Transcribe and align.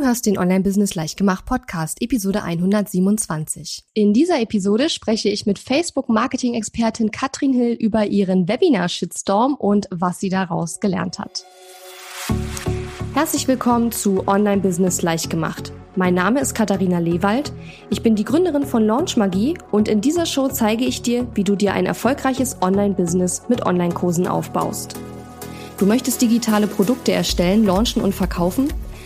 Du 0.00 0.06
hörst 0.06 0.24
den 0.24 0.38
Online-Business 0.38 0.94
Leichtgemacht 0.94 1.44
Podcast, 1.44 2.00
Episode 2.00 2.42
127. 2.42 3.84
In 3.92 4.14
dieser 4.14 4.40
Episode 4.40 4.88
spreche 4.88 5.28
ich 5.28 5.44
mit 5.44 5.58
Facebook-Marketing-Expertin 5.58 7.10
Katrin 7.10 7.52
Hill 7.52 7.74
über 7.74 8.06
ihren 8.06 8.48
Webinar-Shitstorm 8.48 9.56
und 9.56 9.88
was 9.90 10.18
sie 10.18 10.30
daraus 10.30 10.80
gelernt 10.80 11.18
hat. 11.18 11.44
Herzlich 13.12 13.46
willkommen 13.46 13.92
zu 13.92 14.26
Online-Business 14.26 15.02
Leichtgemacht. 15.02 15.70
Mein 15.96 16.14
Name 16.14 16.40
ist 16.40 16.54
Katharina 16.54 16.98
Lewald. 16.98 17.52
Ich 17.90 18.02
bin 18.02 18.16
die 18.16 18.24
Gründerin 18.24 18.64
von 18.64 18.86
Launch 18.86 19.18
Magie 19.18 19.58
und 19.70 19.86
in 19.86 20.00
dieser 20.00 20.24
Show 20.24 20.48
zeige 20.48 20.86
ich 20.86 21.02
dir, 21.02 21.26
wie 21.34 21.44
du 21.44 21.56
dir 21.56 21.74
ein 21.74 21.84
erfolgreiches 21.84 22.62
Online-Business 22.62 23.42
mit 23.50 23.66
Online-Kursen 23.66 24.26
aufbaust. 24.26 24.94
Du 25.76 25.84
möchtest 25.84 26.22
digitale 26.22 26.68
Produkte 26.68 27.12
erstellen, 27.12 27.66
launchen 27.66 28.00
und 28.00 28.14
verkaufen? 28.14 28.68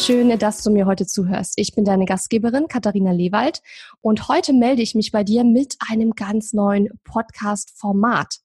Schön, 0.00 0.38
dass 0.38 0.62
du 0.62 0.70
mir 0.70 0.86
heute 0.86 1.06
zuhörst. 1.06 1.54
Ich 1.56 1.74
bin 1.74 1.84
deine 1.84 2.06
Gastgeberin 2.06 2.68
Katharina 2.68 3.12
Lewald 3.12 3.60
und 4.00 4.28
heute 4.28 4.54
melde 4.54 4.80
ich 4.80 4.94
mich 4.94 5.12
bei 5.12 5.24
dir 5.24 5.44
mit 5.44 5.76
einem 5.90 6.12
ganz 6.12 6.54
neuen 6.54 6.88
Podcast-Format. 7.04 8.36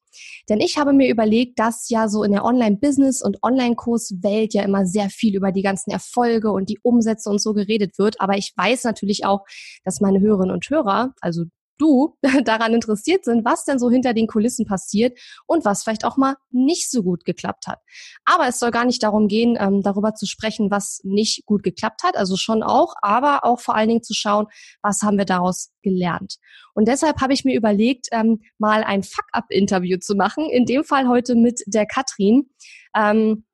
Denn 0.50 0.60
ich 0.60 0.78
habe 0.78 0.92
mir 0.92 1.10
überlegt, 1.10 1.58
dass 1.58 1.88
ja 1.90 2.10
so 2.10 2.24
in 2.24 2.34
der 2.34 2.44
Online-Business- 2.44 3.22
und 3.22 3.42
Online-Kurs-Welt 3.42 4.54
ja 4.54 4.64
immer 4.64 4.86
sehr 4.86 5.10
viel 5.10 5.34
über 5.34 5.54
die 5.54 5.62
ganzen 5.62 5.92
Erfolge 5.92 6.52
und 6.52 6.68
die 6.68 6.80
Umsätze 6.82 7.30
und 7.30 7.40
so 7.40 7.54
geredet 7.54 7.98
wird. 7.98 8.20
Aber 8.20 8.38
ich 8.38 8.52
weiß 8.58 8.84
natürlich 8.84 9.26
auch, 9.26 9.46
dass 9.86 10.02
meine 10.02 10.20
Hörerinnen 10.20 10.54
und 10.54 10.70
Hörer, 10.70 11.14
also 11.22 11.46
du 11.78 12.18
daran 12.44 12.74
interessiert 12.74 13.26
sind, 13.26 13.46
was 13.46 13.66
denn 13.66 13.80
so 13.80 13.90
hinter 13.90 14.14
den 14.14 14.28
Kulissen 14.28 14.66
passiert 14.66 15.18
und 15.48 15.66
was 15.66 15.84
vielleicht 15.84 16.06
auch 16.06 16.18
mal 16.18 16.36
nicht 16.52 16.92
so 16.92 17.04
gut 17.04 17.26
geklappt 17.26 17.68
hat. 17.68 17.80
Aber 18.26 18.48
es 18.48 18.60
soll 18.60 18.72
gar 18.72 18.86
nicht 18.86 19.04
darum 19.04 19.28
gehen, 19.28 19.58
ähm, 19.60 19.82
darüber 19.82 20.14
zu 20.14 20.26
sprechen, 20.26 20.72
was 20.72 21.02
nicht 21.04 21.46
gut 21.46 21.64
geklappt 21.64 22.04
hat, 22.04 22.18
also 22.18 22.36
schon 22.36 22.64
auch, 22.64 22.94
aber 23.02 23.44
auch 23.44 23.60
vor 23.60 23.76
allen 23.76 23.90
Dingen 23.90 24.04
zu 24.04 24.14
schauen, 24.14 24.48
was 24.82 25.02
haben 25.02 25.18
wir 25.18 25.26
daraus 25.26 25.72
gelernt. 25.82 26.36
Und 26.74 26.88
deshalb 26.88 27.22
habe 27.22 27.34
ich 27.34 27.46
mir 27.46 27.56
überlegt, 27.56 28.08
ähm, 28.12 28.42
mal 28.58 28.84
ein 28.84 29.04
Fuck-up-Interview 29.04 29.98
zu 29.98 30.16
machen, 30.16 30.50
in 30.50 30.66
dem 30.66 30.84
Fall 30.84 31.08
heute 31.08 31.36
mit 31.36 31.62
der 31.68 31.86
Katrin. 31.86 32.50
Ähm, 32.96 33.45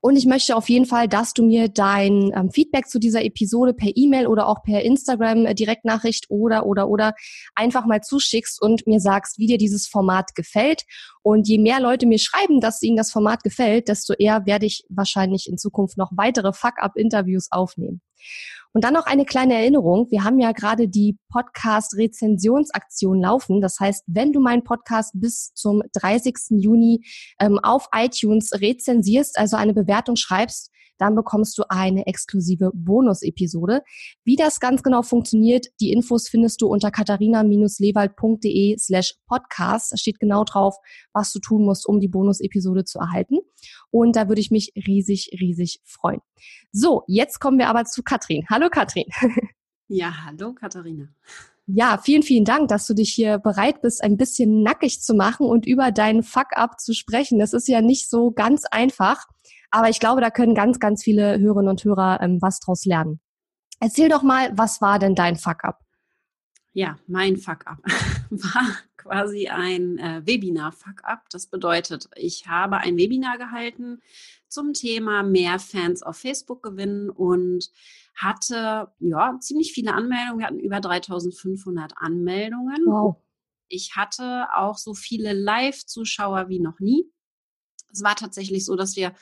und 0.00 0.16
ich 0.16 0.26
möchte 0.26 0.54
auf 0.54 0.68
jeden 0.68 0.86
Fall, 0.86 1.08
dass 1.08 1.34
du 1.34 1.44
mir 1.44 1.68
dein 1.68 2.32
ähm, 2.34 2.50
Feedback 2.50 2.88
zu 2.88 3.00
dieser 3.00 3.24
Episode 3.24 3.74
per 3.74 3.90
E-Mail 3.94 4.28
oder 4.28 4.46
auch 4.46 4.62
per 4.62 4.82
Instagram 4.82 5.44
äh, 5.44 5.54
Direktnachricht 5.54 6.26
oder 6.28 6.66
oder 6.66 6.88
oder 6.88 7.14
einfach 7.56 7.84
mal 7.84 8.00
zuschickst 8.00 8.62
und 8.62 8.86
mir 8.86 9.00
sagst, 9.00 9.38
wie 9.38 9.46
dir 9.46 9.58
dieses 9.58 9.88
Format 9.88 10.36
gefällt. 10.36 10.84
Und 11.22 11.48
je 11.48 11.58
mehr 11.58 11.80
Leute 11.80 12.06
mir 12.06 12.18
schreiben, 12.18 12.60
dass 12.60 12.82
ihnen 12.82 12.96
das 12.96 13.10
Format 13.10 13.42
gefällt, 13.42 13.88
desto 13.88 14.14
eher 14.14 14.46
werde 14.46 14.66
ich 14.66 14.84
wahrscheinlich 14.88 15.48
in 15.48 15.58
Zukunft 15.58 15.98
noch 15.98 16.12
weitere 16.14 16.52
Fuck-up-Interviews 16.52 17.48
aufnehmen. 17.50 18.00
Und 18.72 18.84
dann 18.84 18.94
noch 18.94 19.06
eine 19.06 19.24
kleine 19.24 19.54
Erinnerung. 19.54 20.10
Wir 20.10 20.24
haben 20.24 20.38
ja 20.38 20.52
gerade 20.52 20.88
die 20.88 21.18
Podcast-Rezensionsaktion 21.30 23.20
laufen. 23.20 23.60
Das 23.60 23.80
heißt, 23.80 24.04
wenn 24.06 24.32
du 24.32 24.40
meinen 24.40 24.62
Podcast 24.62 25.12
bis 25.14 25.52
zum 25.54 25.82
30. 25.94 26.34
Juni 26.50 27.04
ähm, 27.40 27.58
auf 27.58 27.88
iTunes 27.94 28.50
rezensierst, 28.52 29.38
also 29.38 29.56
eine 29.56 29.74
Bewertung 29.74 30.16
schreibst, 30.16 30.70
dann 30.98 31.14
bekommst 31.14 31.56
du 31.58 31.62
eine 31.68 32.06
exklusive 32.06 32.70
Bonus-Episode. 32.74 33.82
Wie 34.24 34.36
das 34.36 34.60
ganz 34.60 34.82
genau 34.82 35.02
funktioniert, 35.02 35.66
die 35.80 35.92
Infos 35.92 36.28
findest 36.28 36.60
du 36.60 36.66
unter 36.66 36.90
katharina-lewald.de 36.90 38.76
slash 38.78 39.14
podcast. 39.26 39.92
Da 39.92 39.96
steht 39.96 40.20
genau 40.20 40.44
drauf, 40.44 40.76
was 41.12 41.32
du 41.32 41.38
tun 41.38 41.64
musst, 41.64 41.86
um 41.86 42.00
die 42.00 42.08
Bonus-Episode 42.08 42.84
zu 42.84 42.98
erhalten. 42.98 43.38
Und 43.90 44.16
da 44.16 44.28
würde 44.28 44.40
ich 44.40 44.50
mich 44.50 44.72
riesig, 44.76 45.30
riesig 45.40 45.80
freuen. 45.84 46.20
So, 46.72 47.04
jetzt 47.06 47.40
kommen 47.40 47.58
wir 47.58 47.68
aber 47.68 47.84
zu 47.84 48.02
Katrin. 48.02 48.44
Hallo 48.50 48.68
Katrin. 48.70 49.06
Ja, 49.90 50.12
hallo 50.26 50.52
Katharina. 50.52 51.08
Ja, 51.66 51.98
vielen, 52.02 52.22
vielen 52.22 52.44
Dank, 52.44 52.68
dass 52.68 52.86
du 52.86 52.94
dich 52.94 53.12
hier 53.12 53.38
bereit 53.38 53.80
bist, 53.80 54.02
ein 54.02 54.18
bisschen 54.18 54.62
nackig 54.62 55.00
zu 55.00 55.14
machen 55.14 55.46
und 55.46 55.66
über 55.66 55.92
deinen 55.92 56.22
Fuck-up 56.22 56.78
zu 56.78 56.92
sprechen. 56.92 57.38
Das 57.38 57.54
ist 57.54 57.68
ja 57.68 57.80
nicht 57.80 58.08
so 58.08 58.30
ganz 58.30 58.64
einfach. 58.70 59.26
Aber 59.70 59.88
ich 59.88 60.00
glaube, 60.00 60.20
da 60.20 60.30
können 60.30 60.54
ganz, 60.54 60.78
ganz 60.78 61.02
viele 61.02 61.38
Hörerinnen 61.38 61.70
und 61.70 61.84
Hörer 61.84 62.20
ähm, 62.22 62.38
was 62.40 62.60
draus 62.60 62.84
lernen. 62.84 63.20
Erzähl 63.80 64.08
doch 64.08 64.22
mal, 64.22 64.56
was 64.56 64.80
war 64.80 64.98
denn 64.98 65.14
dein 65.14 65.36
Fuck-up? 65.36 65.80
Ja, 66.72 66.98
mein 67.06 67.36
Fuck-up 67.36 67.78
war 68.30 68.76
quasi 68.96 69.48
ein 69.48 69.98
äh, 69.98 70.22
Webinar-Fuck-up. 70.24 71.28
Das 71.30 71.46
bedeutet, 71.46 72.08
ich 72.16 72.46
habe 72.46 72.78
ein 72.78 72.96
Webinar 72.96 73.38
gehalten 73.38 74.00
zum 74.48 74.72
Thema 74.72 75.22
mehr 75.22 75.58
Fans 75.58 76.02
auf 76.02 76.16
Facebook 76.16 76.62
gewinnen 76.62 77.10
und 77.10 77.70
hatte 78.14 78.92
ja 78.98 79.38
ziemlich 79.40 79.72
viele 79.72 79.94
Anmeldungen. 79.94 80.38
Wir 80.38 80.46
hatten 80.46 80.60
über 80.60 80.80
3500 80.80 81.92
Anmeldungen. 81.96 82.84
Wow. 82.86 83.16
Ich 83.68 83.96
hatte 83.96 84.48
auch 84.54 84.78
so 84.78 84.94
viele 84.94 85.32
Live-Zuschauer 85.32 86.48
wie 86.48 86.60
noch 86.60 86.80
nie. 86.80 87.04
Es 87.92 88.02
war 88.02 88.16
tatsächlich 88.16 88.64
so, 88.64 88.76
dass 88.76 88.96
wir 88.96 89.14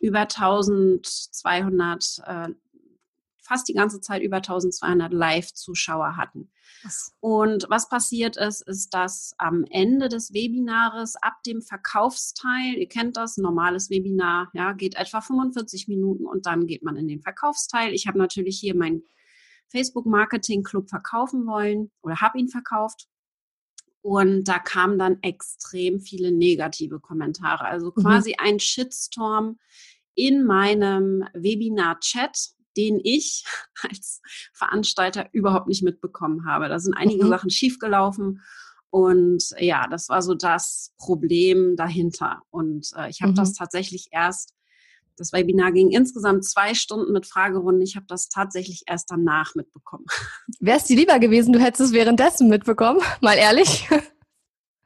über 0.00 0.20
1200, 0.20 2.22
äh, 2.26 2.48
fast 3.42 3.68
die 3.68 3.74
ganze 3.74 4.00
Zeit 4.00 4.22
über 4.22 4.36
1200 4.36 5.12
Live-Zuschauer 5.12 6.16
hatten. 6.16 6.50
Was? 6.82 7.14
Und 7.20 7.66
was 7.68 7.88
passiert 7.88 8.36
ist, 8.36 8.62
ist, 8.62 8.94
dass 8.94 9.34
am 9.38 9.64
Ende 9.70 10.08
des 10.08 10.32
Webinars, 10.32 11.16
ab 11.16 11.42
dem 11.46 11.62
Verkaufsteil, 11.62 12.74
ihr 12.76 12.88
kennt 12.88 13.16
das, 13.16 13.36
normales 13.36 13.90
Webinar, 13.90 14.50
ja, 14.52 14.72
geht 14.72 14.96
etwa 14.96 15.20
45 15.20 15.88
Minuten 15.88 16.26
und 16.26 16.46
dann 16.46 16.66
geht 16.66 16.82
man 16.82 16.96
in 16.96 17.08
den 17.08 17.20
Verkaufsteil. 17.20 17.92
Ich 17.92 18.06
habe 18.06 18.18
natürlich 18.18 18.58
hier 18.58 18.74
meinen 18.74 19.02
Facebook 19.68 20.06
Marketing 20.06 20.62
Club 20.62 20.88
verkaufen 20.88 21.46
wollen 21.46 21.90
oder 22.02 22.20
habe 22.20 22.38
ihn 22.38 22.48
verkauft. 22.48 23.08
Und 24.06 24.44
da 24.44 24.60
kamen 24.60 25.00
dann 25.00 25.18
extrem 25.22 25.98
viele 25.98 26.30
negative 26.30 27.00
Kommentare. 27.00 27.64
Also 27.64 27.86
mhm. 27.86 28.02
quasi 28.02 28.30
mhm. 28.30 28.36
ein 28.38 28.60
Shitstorm 28.60 29.58
in 30.14 30.44
meinem 30.44 31.24
Webinar-Chat, 31.34 32.50
den 32.76 33.00
ich 33.02 33.44
als 33.82 34.22
Veranstalter 34.52 35.28
überhaupt 35.32 35.66
nicht 35.66 35.82
mitbekommen 35.82 36.46
habe. 36.46 36.68
Da 36.68 36.78
sind 36.78 36.94
einige 36.94 37.24
mhm. 37.24 37.30
Sachen 37.30 37.50
schiefgelaufen. 37.50 38.42
Und 38.90 39.50
ja, 39.58 39.88
das 39.88 40.08
war 40.08 40.22
so 40.22 40.34
das 40.34 40.94
Problem 40.98 41.74
dahinter. 41.74 42.42
Und 42.50 42.92
äh, 42.96 43.10
ich 43.10 43.22
habe 43.22 43.32
mhm. 43.32 43.36
das 43.36 43.54
tatsächlich 43.54 44.10
erst, 44.12 44.54
das 45.16 45.32
Webinar 45.32 45.72
ging 45.72 45.90
insgesamt 45.90 46.44
zwei 46.44 46.74
Stunden 46.74 47.12
mit 47.12 47.26
Fragerunden. 47.26 47.82
Ich 47.82 47.96
habe 47.96 48.06
das 48.08 48.28
tatsächlich 48.28 48.82
erst 48.86 49.10
danach 49.10 49.54
mitbekommen. 49.54 50.06
Wäre 50.60 50.78
es 50.78 50.84
dir 50.84 50.96
lieber 50.96 51.18
gewesen, 51.18 51.52
du 51.52 51.60
hättest 51.60 51.80
es 51.80 51.92
währenddessen 51.92 52.48
mitbekommen? 52.48 53.00
Mal 53.20 53.36
ehrlich. 53.36 53.88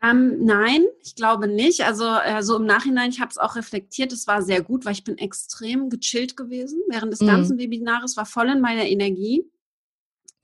Ähm, 0.03 0.45
nein, 0.45 0.85
ich 1.03 1.15
glaube 1.15 1.47
nicht. 1.47 1.83
Also 1.83 2.07
äh, 2.07 2.43
so 2.43 2.57
im 2.57 2.65
Nachhinein, 2.65 3.11
ich 3.11 3.21
habe 3.21 3.31
es 3.31 3.39
auch 3.39 3.55
reflektiert, 3.57 4.13
es 4.13 4.27
war 4.27 4.43
sehr 4.43 4.63
gut, 4.63 4.87
weil 4.87 4.95
ich 4.95 5.05
bin 5.05 5.19
extrem 5.19 5.91
gechillt 5.91 6.37
gewesen 6.37 6.81
während 6.89 7.13
des 7.13 7.21
mhm. 7.21 7.27
ganzen 7.27 7.59
Webinars, 7.59 8.17
war 8.17 8.25
voll 8.25 8.49
in 8.49 8.61
meiner 8.61 8.87
Energie. 8.87 9.45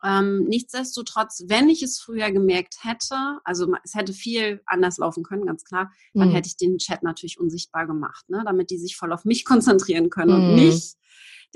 Ähm, 0.04 0.44
nichtsdestotrotz, 0.44 1.44
wenn 1.48 1.68
ich 1.68 1.82
es 1.82 1.98
früher 1.98 2.30
gemerkt 2.30 2.84
hätte, 2.84 3.40
also 3.44 3.74
es 3.82 3.94
hätte 3.94 4.12
viel 4.12 4.62
anders 4.66 4.98
laufen 4.98 5.22
können, 5.22 5.46
ganz 5.46 5.64
klar, 5.64 5.90
dann 6.14 6.28
mhm. 6.28 6.32
hätte 6.32 6.48
ich 6.48 6.56
den 6.56 6.78
Chat 6.78 7.02
natürlich 7.02 7.40
unsichtbar 7.40 7.86
gemacht, 7.86 8.28
ne, 8.28 8.42
damit 8.44 8.70
die 8.70 8.78
sich 8.78 8.96
voll 8.96 9.12
auf 9.12 9.24
mich 9.24 9.44
konzentrieren 9.46 10.10
können 10.10 10.36
mhm. 10.36 10.48
und 10.50 10.54
nicht 10.56 10.96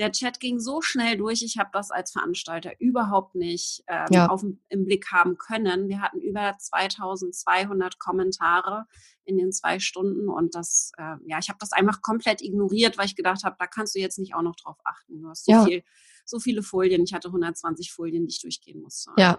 der 0.00 0.12
Chat 0.12 0.40
ging 0.40 0.58
so 0.58 0.80
schnell 0.80 1.16
durch, 1.16 1.42
ich 1.42 1.58
habe 1.58 1.70
das 1.72 1.90
als 1.90 2.12
Veranstalter 2.12 2.72
überhaupt 2.78 3.34
nicht 3.34 3.84
ähm, 3.86 4.06
ja. 4.10 4.26
auf, 4.28 4.42
im 4.42 4.84
Blick 4.84 5.12
haben 5.12 5.36
können. 5.36 5.88
Wir 5.88 6.00
hatten 6.00 6.20
über 6.20 6.56
2200 6.58 7.98
Kommentare 7.98 8.86
in 9.24 9.36
den 9.36 9.52
zwei 9.52 9.78
Stunden 9.78 10.28
und 10.28 10.54
das, 10.54 10.92
äh, 10.96 11.16
ja, 11.26 11.38
ich 11.38 11.48
habe 11.48 11.58
das 11.58 11.72
einfach 11.72 12.00
komplett 12.02 12.40
ignoriert, 12.40 12.96
weil 12.96 13.06
ich 13.06 13.16
gedacht 13.16 13.44
habe, 13.44 13.56
da 13.58 13.66
kannst 13.66 13.94
du 13.94 13.98
jetzt 13.98 14.18
nicht 14.18 14.34
auch 14.34 14.42
noch 14.42 14.56
drauf 14.56 14.78
achten. 14.84 15.20
Du 15.20 15.28
hast 15.28 15.44
so, 15.44 15.52
ja. 15.52 15.64
viel, 15.64 15.84
so 16.24 16.38
viele 16.38 16.62
Folien. 16.62 17.02
Ich 17.02 17.12
hatte 17.12 17.28
120 17.28 17.92
Folien, 17.92 18.26
die 18.26 18.32
ich 18.32 18.40
durchgehen 18.40 18.80
musste. 18.82 19.10
Ja, 19.16 19.38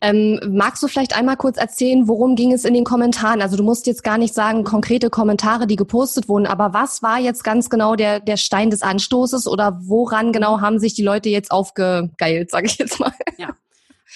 ähm, 0.00 0.40
magst 0.48 0.82
du 0.82 0.88
vielleicht 0.88 1.16
einmal 1.16 1.36
kurz 1.36 1.56
erzählen, 1.56 2.06
worum 2.06 2.36
ging 2.36 2.52
es 2.52 2.64
in 2.64 2.74
den 2.74 2.84
Kommentaren? 2.84 3.42
Also 3.42 3.56
du 3.56 3.62
musst 3.62 3.86
jetzt 3.86 4.04
gar 4.04 4.18
nicht 4.18 4.34
sagen, 4.34 4.64
konkrete 4.64 5.10
Kommentare, 5.10 5.66
die 5.66 5.76
gepostet 5.76 6.28
wurden, 6.28 6.46
aber 6.46 6.72
was 6.72 7.02
war 7.02 7.18
jetzt 7.18 7.42
ganz 7.42 7.68
genau 7.68 7.96
der, 7.96 8.20
der 8.20 8.36
Stein 8.36 8.70
des 8.70 8.82
Anstoßes 8.82 9.46
oder 9.48 9.80
woran 9.82 10.32
genau 10.32 10.60
haben 10.60 10.78
sich 10.78 10.94
die 10.94 11.02
Leute 11.02 11.28
jetzt 11.28 11.50
aufgegeilt, 11.50 12.50
sage 12.50 12.66
ich 12.66 12.78
jetzt 12.78 13.00
mal? 13.00 13.12
Ja. 13.38 13.56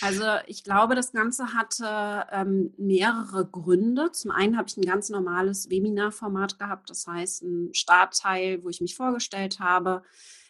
Also 0.01 0.25
ich 0.47 0.65
glaube, 0.65 0.95
das 0.95 1.13
Ganze 1.13 1.55
hatte 1.55 2.27
ähm, 2.33 2.73
mehrere 2.77 3.47
Gründe. 3.47 4.11
Zum 4.11 4.31
einen 4.31 4.57
habe 4.57 4.67
ich 4.67 4.77
ein 4.77 4.85
ganz 4.85 5.11
normales 5.11 5.71
Webinar-Format 5.71 6.59
gehabt, 6.59 6.91
das 6.91 7.07
heißt 7.07 7.43
ein 7.43 7.75
Startteil, 7.75 8.65
wo 8.65 8.69
ich 8.69 8.81
mich 8.81 8.97
vorgestellt 8.97 9.61
habe. 9.61 10.03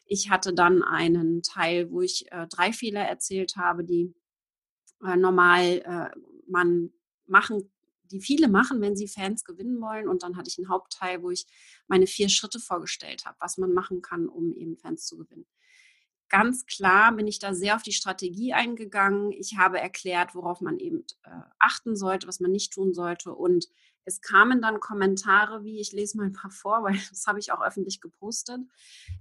Ich 0.05 0.31
hatte 0.31 0.53
dann 0.53 0.83
einen 0.83 1.43
Teil, 1.43 1.91
wo 1.91 2.01
ich 2.03 2.31
äh, 2.33 2.47
drei 2.49 2.73
Fehler 2.73 3.03
erzählt 3.03 3.57
habe, 3.57 3.85
die 3.85 4.15
äh, 5.05 5.17
normal 5.17 5.83
äh, 5.85 6.11
man 6.47 6.91
machen 7.27 7.71
die 8.13 8.21
viele 8.21 8.49
machen, 8.49 8.81
wenn 8.81 8.97
sie 8.97 9.09
Fans 9.09 9.45
gewinnen 9.45 9.81
wollen. 9.81 10.07
Und 10.07 10.23
dann 10.23 10.37
hatte 10.37 10.49
ich 10.49 10.59
einen 10.59 10.69
Hauptteil, 10.69 11.23
wo 11.23 11.31
ich 11.31 11.47
meine 11.89 12.07
vier 12.07 12.29
Schritte 12.29 12.61
vorgestellt 12.61 13.25
habe, 13.25 13.37
was 13.41 13.59
man 13.59 13.73
machen 13.73 14.03
kann, 14.03 14.29
um 14.29 14.55
eben 14.55 14.77
Fans 14.77 15.07
zu 15.07 15.17
gewinnen. 15.17 15.47
Ganz 16.29 16.65
klar 16.65 17.15
bin 17.15 17.27
ich 17.27 17.39
da 17.39 17.55
sehr 17.55 17.77
auf 17.77 17.83
die 17.83 17.93
Strategie 17.93 18.53
eingegangen. 18.53 19.33
Ich 19.33 19.57
habe 19.59 19.81
erklärt, 19.81 20.35
worauf 20.35 20.61
man 20.61 20.79
eben 20.79 21.05
äh, 21.25 21.31
achten 21.59 21.97
sollte, 21.97 22.27
was 22.27 22.41
man 22.41 22.53
nicht 22.53 22.73
tun 22.73 22.95
sollte. 22.95 23.35
Und 23.35 23.69
es 24.05 24.21
kamen 24.21 24.61
dann 24.61 24.81
Kommentare 24.81 25.65
wie, 25.65 25.81
ich 25.81 25.93
lese 25.93 26.17
mal 26.17 26.27
ein 26.27 26.33
paar 26.33 26.51
vor, 26.51 26.83
weil 26.83 26.95
das 27.11 27.27
habe 27.27 27.39
ich 27.39 27.53
auch 27.53 27.61
öffentlich 27.61 28.01
gepostet. 28.01 28.61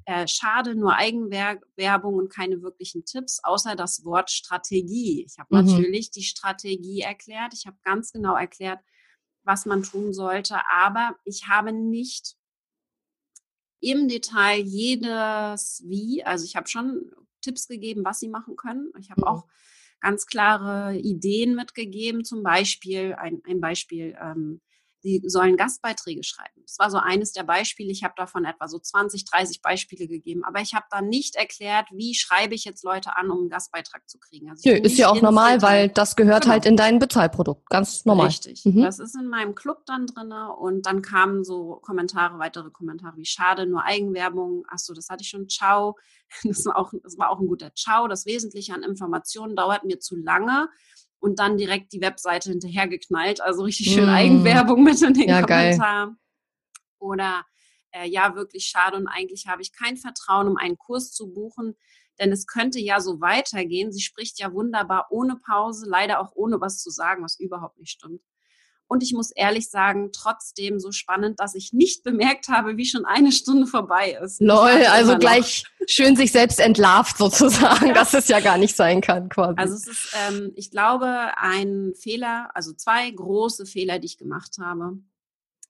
Äh, 0.06 0.28
schade, 0.28 0.76
nur 0.76 0.96
Eigenwerbung 0.96 2.16
und 2.16 2.30
keine 2.30 2.62
wirklichen 2.62 3.06
Tipps, 3.06 3.40
außer 3.44 3.76
das 3.76 4.04
Wort 4.06 4.32
Strategie. 4.32 5.26
Ich 5.26 5.40
habe 5.40 5.56
mhm. 5.56 5.66
natürlich 5.66 6.12
die 6.12 6.24
Strategie 6.24 7.02
erklärt. 7.02 7.54
Ich 7.54 7.66
habe 7.66 7.78
ganz 7.84 8.12
genau 8.12 8.36
erklärt, 8.36 8.80
was 9.44 9.66
man 9.66 9.84
tun 9.84 10.14
sollte, 10.14 10.60
aber 10.72 11.16
ich 11.26 11.48
habe 11.48 11.72
nicht 11.72 12.36
im 13.80 14.08
Detail 14.08 14.60
jedes 14.60 15.84
Wie, 15.88 16.24
also 16.24 16.46
ich 16.46 16.56
habe 16.56 16.68
schon 16.68 17.12
Tipps 17.42 17.68
gegeben, 17.68 18.06
was 18.06 18.20
sie 18.20 18.30
machen 18.30 18.56
können. 18.56 18.92
Ich 19.00 19.10
habe 19.10 19.22
mhm. 19.22 19.28
auch 19.28 19.48
ganz 20.00 20.26
klare 20.26 20.98
Ideen 20.98 21.56
mitgegeben, 21.56 22.24
zum 22.24 22.44
Beispiel 22.44 23.14
ein, 23.14 23.42
ein 23.48 23.62
Beispiel, 23.62 24.16
ähm, 24.22 24.62
Sie 25.02 25.22
sollen 25.26 25.58
Gastbeiträge 25.58 26.24
schreiben. 26.24 26.62
Das 26.62 26.78
war 26.78 26.92
so 26.92 26.98
eines 26.98 27.32
der 27.32 27.44
Beispiele. 27.44 27.92
Ich 27.92 28.04
habe 28.04 28.14
davon 28.16 28.46
etwa 28.46 28.68
so 28.68 28.78
20, 28.78 29.26
30 29.26 29.62
Beispiele 29.62 30.08
gegeben. 30.08 30.44
Aber 30.44 30.62
ich 30.62 30.76
habe 30.76 30.86
da 30.92 31.02
nicht 31.02 31.36
erklärt, 31.36 31.88
wie 31.92 32.14
schreibe 32.14 32.54
ich 32.54 32.66
jetzt 32.66 32.84
Leute 32.84 33.18
an, 33.18 33.32
um 33.32 33.40
einen 33.40 33.50
Gastbeitrag 33.50 34.08
zu 34.08 34.20
kriegen. 34.20 34.50
Also 34.52 34.70
Nö, 34.70 34.76
ist 34.76 34.98
ja 34.98 35.10
auch 35.10 35.22
normal, 35.22 35.62
weil 35.64 35.90
das 35.90 36.16
gehört 36.16 36.44
genau. 36.44 36.54
halt 36.54 36.66
in 36.66 36.78
dein 36.78 37.00
Bezahlprodukt. 37.00 37.68
Ganz 37.70 38.06
normal. 38.06 38.28
Richtig. 38.28 38.64
Mhm. 38.64 38.84
Das 38.84 39.00
ist 39.00 39.16
in 39.16 39.28
meinem 39.28 39.56
Club 39.56 39.86
dann 39.88 40.06
drin. 40.06 40.32
Und 40.32 40.86
dann 40.86 41.02
kamen 41.02 41.44
so 41.44 41.80
Kommentare, 41.82 42.38
weitere 42.38 42.70
Kommentare 42.70 43.18
wie 43.18 43.26
schade, 43.26 43.66
nur 43.66 43.84
Eigenwerbung. 43.84 44.66
Ach 44.70 44.78
so, 44.78 44.94
das 44.94 45.10
hatte 45.10 45.24
ich 45.24 45.30
schon. 45.30 45.50
Ciao. 45.50 45.98
Das 46.44 46.66
war 46.66 46.78
auch, 46.78 46.94
das 47.04 47.18
war 47.18 47.30
auch 47.30 47.40
ein 47.40 47.48
guter 47.48 47.74
Ciao. 47.76 48.08
Das 48.08 48.26
Wesentliche 48.26 48.74
an 48.74 48.84
Informationen 48.84 49.56
dauert 49.56 49.84
mir 49.84 50.00
zu 50.00 50.16
lange 50.16 50.70
und 51.22 51.40
dann 51.40 51.56
direkt 51.56 51.94
die 51.94 52.02
Webseite 52.02 52.50
hinterhergeknallt. 52.50 53.42
Also 53.42 53.64
richtig 53.64 53.94
schön 53.94 54.08
mm. 54.08 54.10
Eigenwerbung 54.10 54.84
mit 54.84 55.02
in 55.02 55.14
den 55.14 55.30
ja, 55.30 55.42
Kommentaren. 55.42 56.18
Oder 57.00 57.46
äh, 57.92 58.08
ja, 58.08 58.36
wirklich 58.36 58.66
schade 58.66 58.98
und 58.98 59.08
eigentlich 59.08 59.48
habe 59.48 59.62
ich 59.62 59.72
kein 59.72 59.98
Vertrauen, 59.98 60.48
um 60.48 60.58
einen 60.58 60.78
Kurs 60.78 61.14
zu 61.14 61.32
buchen, 61.32 61.76
denn 62.20 62.32
es 62.32 62.48
könnte 62.48 62.80
ja 62.80 63.00
so 63.00 63.22
weitergehen. 63.22 63.92
Sie 63.92 64.02
spricht 64.02 64.40
ja 64.40 64.52
wunderbar 64.52 65.08
ohne 65.12 65.38
Pause, 65.38 65.88
leider 65.88 66.20
auch 66.20 66.32
ohne 66.36 66.60
was 66.60 66.80
zu 66.80 66.90
sagen, 66.90 67.24
was 67.24 67.40
überhaupt 67.40 67.78
nicht 67.80 67.92
stimmt. 67.92 68.22
Und 68.92 69.04
ich 69.04 69.14
muss 69.14 69.32
ehrlich 69.32 69.70
sagen, 69.70 70.10
trotzdem 70.12 70.78
so 70.82 70.92
spannend, 70.92 71.40
dass 71.40 71.56
ich 71.56 71.72
nicht 71.72 72.04
bemerkt 72.04 72.50
habe, 72.50 72.76
wie 72.76 72.86
schon 72.86 73.06
eine 73.06 73.32
Stunde 73.32 73.66
vorbei 73.66 74.20
ist. 74.22 74.42
Lol, 74.42 74.84
also 74.92 75.18
gleich 75.18 75.64
schön 75.88 76.18
sich 76.18 76.34
selbst 76.34 76.60
entlarvt 76.60 77.18
sozusagen, 77.18 77.88
ja. 77.88 77.94
dass 77.94 78.14
es 78.14 78.28
ja 78.28 78.42
gar 78.42 78.58
nicht 78.58 78.76
sein 78.76 79.00
kann 79.00 79.30
quasi. 79.30 79.56
Also 79.56 79.76
es 79.76 79.88
ist, 79.88 80.14
ähm, 80.28 80.52
ich 80.58 80.72
glaube, 80.72 81.08
ein 81.38 81.94
Fehler, 81.96 82.50
also 82.54 82.74
zwei 82.74 83.10
große 83.10 83.66
Fehler, 83.66 83.98
die 83.98 84.08
ich 84.08 84.18
gemacht 84.18 84.58
habe, 84.60 85.00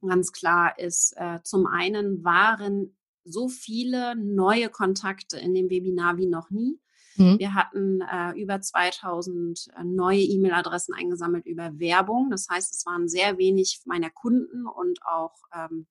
ganz 0.01 0.31
klar 0.31 0.79
ist, 0.79 1.13
äh, 1.15 1.43
zum 1.43 1.67
einen 1.67 2.23
waren 2.23 2.97
so 3.23 3.49
viele 3.49 4.15
neue 4.15 4.69
Kontakte 4.69 5.37
in 5.37 5.53
dem 5.53 5.69
Webinar 5.69 6.17
wie 6.17 6.25
noch 6.25 6.49
nie. 6.49 6.79
Mhm. 7.15 7.39
Wir 7.39 7.53
hatten 7.53 8.01
äh, 8.01 8.31
über 8.39 8.61
2000 8.61 9.67
äh, 9.75 9.83
neue 9.83 10.21
E-Mail-Adressen 10.21 10.93
eingesammelt 10.93 11.45
über 11.45 11.79
Werbung. 11.79 12.29
Das 12.29 12.47
heißt, 12.49 12.73
es 12.73 12.85
waren 12.85 13.07
sehr 13.07 13.37
wenig 13.37 13.81
meiner 13.85 14.09
Kunden 14.09 14.65
und 14.65 14.99
auch 15.05 15.35
ähm, 15.53 15.87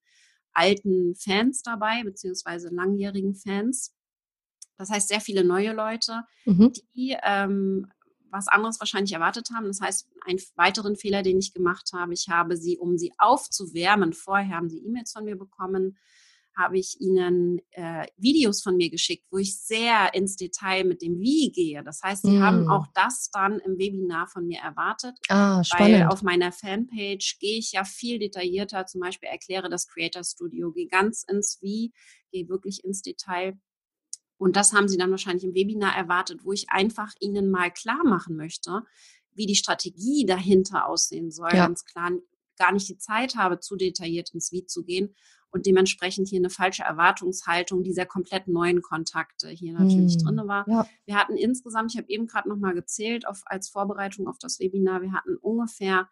alten 0.53 1.15
Fans 1.15 1.63
dabei, 1.63 2.03
beziehungsweise 2.03 2.69
langjährigen 2.69 3.35
Fans. 3.35 3.95
Das 4.77 4.91
heißt, 4.91 5.09
sehr 5.09 5.21
viele 5.21 5.45
neue 5.45 5.73
Leute, 5.73 6.23
mhm. 6.47 6.73
die 6.95 7.17
ähm, 7.23 7.87
was 8.31 8.49
anderes 8.49 8.81
wahrscheinlich 8.81 9.13
erwartet 9.13 9.49
haben. 9.55 9.67
Das 9.67 9.81
heißt, 9.81 10.09
einen 10.25 10.41
weiteren 10.55 10.97
Fehler, 10.97 11.23
den 11.23 11.39
ich 11.39 11.53
gemacht 11.53 11.91
habe, 11.93 12.15
ich 12.15 12.29
habe 12.29 12.57
sie, 12.57 12.79
um 12.79 12.97
sie 12.97 13.13
aufzuwärmen, 13.19 14.13
vorher 14.13 14.57
haben 14.57 14.71
sie 14.71 14.79
E-Mails 14.79 15.13
von 15.13 15.25
mir 15.25 15.37
bekommen, 15.37 15.99
habe 16.57 16.79
ich 16.79 17.01
ihnen 17.01 17.61
äh, 17.71 18.07
Videos 18.17 18.63
von 18.63 18.77
mir 18.77 18.91
geschickt, 18.91 19.27
wo 19.31 19.39
ich 19.39 19.59
sehr 19.59 20.15
ins 20.15 20.37
Detail 20.37 20.85
mit 20.85 21.03
dem 21.03 21.19
Wie 21.21 21.53
gehe. 21.53 21.83
Das 21.83 22.03
heißt, 22.03 22.23
sie 22.23 22.39
mm. 22.39 22.43
haben 22.43 22.69
auch 22.69 22.87
das 22.95 23.31
dann 23.31 23.59
im 23.61 23.79
Webinar 23.79 24.27
von 24.27 24.47
mir 24.47 24.61
erwartet. 24.61 25.19
Ah, 25.29 25.63
spannend. 25.65 26.01
Weil 26.01 26.07
auf 26.09 26.23
meiner 26.23 26.53
Fanpage 26.53 27.39
gehe 27.39 27.59
ich 27.59 27.73
ja 27.73 27.85
viel 27.85 28.19
detaillierter, 28.19 28.87
zum 28.87 29.01
Beispiel 29.01 29.29
erkläre 29.29 29.69
das 29.69 29.89
Creator 29.89 30.25
Studio, 30.25 30.73
gehe 30.73 30.89
ganz 30.89 31.25
ins 31.25 31.59
Wie, 31.63 31.93
gehe 32.31 32.49
wirklich 32.49 32.85
ins 32.85 33.03
Detail. 33.03 33.59
Und 34.37 34.57
das 34.57 34.73
haben 34.73 34.89
sie 34.89 34.97
dann 34.97 35.11
wahrscheinlich 35.11 35.45
im 35.45 35.55
Webinar 35.55 35.95
erwartet, 35.97 36.45
wo 36.45 36.53
ich 36.53 36.71
einfach 36.71 37.13
ihnen 37.21 37.51
mal 37.51 37.71
klar 37.71 38.03
machen 38.05 38.37
möchte, 38.37 38.83
wie 39.35 39.47
die 39.47 39.55
Strategie 39.55 40.25
dahinter 40.27 40.87
aussehen 40.87 41.31
soll. 41.31 41.51
Ja. 41.53 41.67
Ganz 41.67 41.85
klar 41.85 42.11
gar 42.61 42.73
nicht 42.73 42.89
die 42.89 42.99
Zeit 42.99 43.37
habe, 43.37 43.59
zu 43.59 43.75
detailliert 43.75 44.31
ins 44.35 44.53
Wie 44.53 44.67
zu 44.67 44.85
gehen 44.85 45.15
und 45.51 45.67
dementsprechend 45.67 46.29
hier 46.29 46.39
eine 46.39 46.51
falsche 46.51 46.83
Erwartungshaltung 46.83 47.83
dieser 47.83 48.07
komplett 48.07 48.47
neuen 48.47 48.83
Kontakte 48.83 49.49
hier 49.49 49.73
natürlich 49.73 50.15
hm. 50.15 50.37
drin 50.37 50.49
war. 50.49 50.69
Ja. 50.69 50.87
Wir 51.07 51.17
hatten 51.17 51.37
insgesamt, 51.37 51.93
ich 51.93 51.99
habe 51.99 52.09
eben 52.09 52.27
gerade 52.27 52.49
nochmal 52.49 52.75
gezählt, 52.75 53.27
auf, 53.27 53.43
als 53.47 53.69
Vorbereitung 53.69 54.29
auf 54.29 54.39
das 54.39 54.61
Webinar, 54.61 55.03
wir 55.03 55.13
hatten 55.13 55.37
ungefähr 55.37 56.09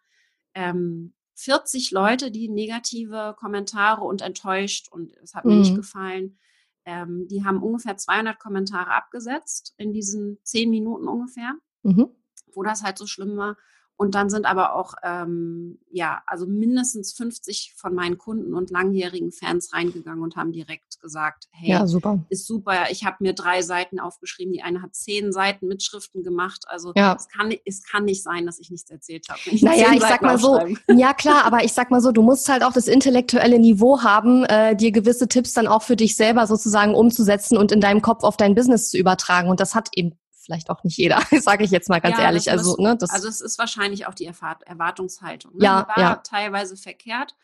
ähm, 0.55 1.13
40 1.35 1.91
Leute, 1.91 2.31
die 2.31 2.49
negative 2.49 3.35
Kommentare 3.37 4.03
und 4.03 4.21
enttäuscht 4.21 4.89
und 4.91 5.13
es 5.23 5.35
hat 5.35 5.45
mir 5.45 5.55
nicht 5.55 5.69
hm. 5.69 5.77
gefallen. 5.77 6.37
Ähm, 6.85 7.27
die 7.27 7.45
haben 7.45 7.61
ungefähr 7.61 7.97
200 7.97 8.39
Kommentare 8.39 8.91
abgesetzt 8.91 9.75
in 9.77 9.93
diesen 9.93 10.39
zehn 10.43 10.71
Minuten 10.71 11.07
ungefähr, 11.07 11.53
mhm. 11.83 12.09
wo 12.53 12.63
das 12.63 12.83
halt 12.83 12.97
so 12.97 13.05
schlimm 13.05 13.37
war. 13.37 13.57
Und 14.01 14.15
dann 14.15 14.29
sind 14.29 14.45
aber 14.45 14.75
auch, 14.75 14.93
ähm, 15.03 15.77
ja, 15.91 16.21
also 16.25 16.45
mindestens 16.47 17.11
50 17.11 17.73
von 17.75 17.93
meinen 17.93 18.17
Kunden 18.17 18.53
und 18.53 18.69
langjährigen 18.69 19.33
Fans 19.33 19.73
reingegangen 19.73 20.23
und 20.23 20.37
haben 20.37 20.53
direkt 20.53 21.01
gesagt, 21.01 21.49
hey, 21.51 21.71
ja, 21.71 21.85
super. 21.85 22.23
ist 22.29 22.47
super. 22.47 22.89
Ich 22.91 23.03
habe 23.03 23.17
mir 23.19 23.33
drei 23.33 23.61
Seiten 23.61 23.99
aufgeschrieben. 23.99 24.53
Die 24.53 24.61
eine 24.61 24.81
hat 24.81 24.95
zehn 24.95 25.33
Seiten 25.33 25.67
Mitschriften 25.67 26.23
gemacht. 26.23 26.63
Also 26.69 26.93
ja. 26.95 27.13
es, 27.13 27.27
kann, 27.27 27.53
es 27.65 27.83
kann 27.83 28.05
nicht 28.05 28.23
sein, 28.23 28.45
dass 28.45 28.57
ich 28.59 28.71
nichts 28.71 28.89
erzählt 28.89 29.27
habe. 29.27 29.41
Naja, 29.59 29.87
ich 29.93 29.99
sag 29.99 30.21
mal 30.21 30.37
so, 30.37 30.57
ja 30.87 31.13
klar, 31.13 31.43
aber 31.43 31.65
ich 31.65 31.73
sag 31.73 31.91
mal 31.91 31.99
so, 31.99 32.13
du 32.13 32.21
musst 32.21 32.47
halt 32.47 32.63
auch 32.63 32.71
das 32.71 32.87
intellektuelle 32.87 33.59
Niveau 33.59 34.01
haben, 34.01 34.45
äh, 34.45 34.77
dir 34.77 34.93
gewisse 34.93 35.27
Tipps 35.27 35.51
dann 35.51 35.67
auch 35.67 35.81
für 35.81 35.97
dich 35.97 36.15
selber 36.15 36.47
sozusagen 36.47 36.95
umzusetzen 36.95 37.57
und 37.57 37.73
in 37.73 37.81
deinem 37.81 38.01
Kopf 38.01 38.23
auf 38.23 38.37
dein 38.37 38.55
Business 38.55 38.91
zu 38.91 38.97
übertragen. 38.97 39.49
Und 39.49 39.59
das 39.59 39.75
hat 39.75 39.89
eben 39.93 40.17
vielleicht 40.49 40.69
auch 40.71 40.83
nicht 40.83 40.97
jeder, 40.97 41.21
sage 41.41 41.63
ich 41.63 41.71
jetzt 41.71 41.89
mal 41.89 42.01
ganz 42.01 42.17
ja, 42.17 42.23
ehrlich. 42.23 42.49
Also, 42.49 42.75
ne, 42.79 42.97
das 42.97 43.11
also 43.11 43.27
es 43.27 43.39
ist 43.39 43.59
wahrscheinlich 43.59 44.07
auch 44.07 44.15
die 44.15 44.25
Erwartungshaltung. 44.25 45.55
Ne? 45.55 45.63
Ja, 45.63 45.87
war 45.87 45.99
ja. 45.99 46.15
teilweise 46.15 46.75
verkehrt. 46.75 47.35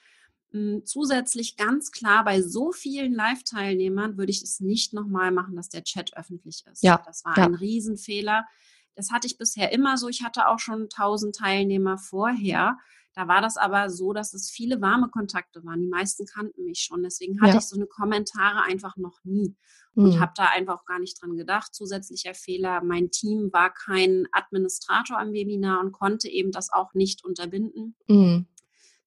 Hm, 0.51 0.81
zusätzlich 0.85 1.55
ganz 1.55 1.91
klar, 1.91 2.23
bei 2.23 2.41
so 2.41 2.71
vielen 2.71 3.13
Live-Teilnehmern 3.13 4.17
würde 4.17 4.31
ich 4.31 4.41
es 4.41 4.59
nicht 4.59 4.93
nochmal 4.93 5.31
machen, 5.31 5.55
dass 5.55 5.69
der 5.69 5.83
Chat 5.83 6.17
öffentlich 6.17 6.63
ist. 6.71 6.83
Ja, 6.83 7.01
das 7.05 7.23
war 7.25 7.37
ja. 7.37 7.45
ein 7.45 7.53
Riesenfehler. 7.53 8.45
Das 8.95 9.11
hatte 9.11 9.27
ich 9.27 9.37
bisher 9.37 9.71
immer 9.71 9.97
so. 9.97 10.07
Ich 10.07 10.23
hatte 10.23 10.47
auch 10.47 10.59
schon 10.59 10.83
1000 10.83 11.35
Teilnehmer 11.35 11.97
vorher. 11.97 12.79
Da 13.15 13.29
war 13.29 13.41
das 13.41 13.55
aber 13.55 13.89
so, 13.89 14.11
dass 14.11 14.33
es 14.33 14.51
viele 14.51 14.81
warme 14.81 15.09
Kontakte 15.09 15.63
waren. 15.63 15.79
Die 15.79 15.87
meisten 15.87 16.25
kannten 16.25 16.65
mich 16.65 16.79
schon. 16.79 17.01
Deswegen 17.01 17.39
hatte 17.39 17.53
ja. 17.53 17.57
ich 17.59 17.65
so 17.65 17.77
eine 17.77 17.87
Kommentare 17.87 18.63
einfach 18.63 18.97
noch 18.97 19.23
nie 19.23 19.55
und 19.95 20.15
mhm. 20.15 20.19
habe 20.19 20.33
da 20.35 20.47
einfach 20.53 20.81
auch 20.81 20.85
gar 20.85 20.99
nicht 20.99 21.21
dran 21.21 21.37
gedacht. 21.37 21.73
Zusätzlicher 21.73 22.33
Fehler, 22.33 22.83
mein 22.83 23.11
Team 23.11 23.51
war 23.53 23.73
kein 23.73 24.27
Administrator 24.33 25.17
am 25.17 25.31
Webinar 25.31 25.79
und 25.79 25.93
konnte 25.93 26.27
eben 26.27 26.51
das 26.51 26.71
auch 26.73 26.93
nicht 26.93 27.23
unterbinden. 27.23 27.95
Mhm. 28.07 28.47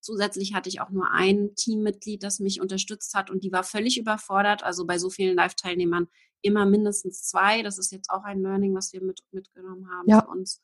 Zusätzlich 0.01 0.55
hatte 0.55 0.71
ich 0.71 0.81
auch 0.81 0.91
nur 0.91 1.11
ein 1.11 1.55
Teammitglied, 1.57 2.23
das 2.23 2.41
mich 2.41 2.63
unterstützt 2.63 3.15
hat 3.15 3.31
und 3.31 3.45
die 3.45 3.53
war 3.53 3.65
völlig 3.65 3.99
überfordert. 3.99 4.63
Also 4.63 4.87
bei 4.87 4.99
so 4.99 5.11
vielen 5.11 5.37
Live-Teilnehmern 5.37 6.09
immer 6.41 6.65
mindestens 6.65 7.25
zwei. 7.25 7.63
Das 7.63 7.77
ist 7.77 7.93
jetzt 7.93 8.09
auch 8.09 8.23
ein 8.23 8.41
Learning, 8.41 8.75
was 8.75 8.93
wir 8.95 9.03
mit, 9.03 9.21
mitgenommen 9.33 9.91
haben 9.91 10.09
ja. 10.09 10.23
für 10.23 10.29
uns. 10.29 10.63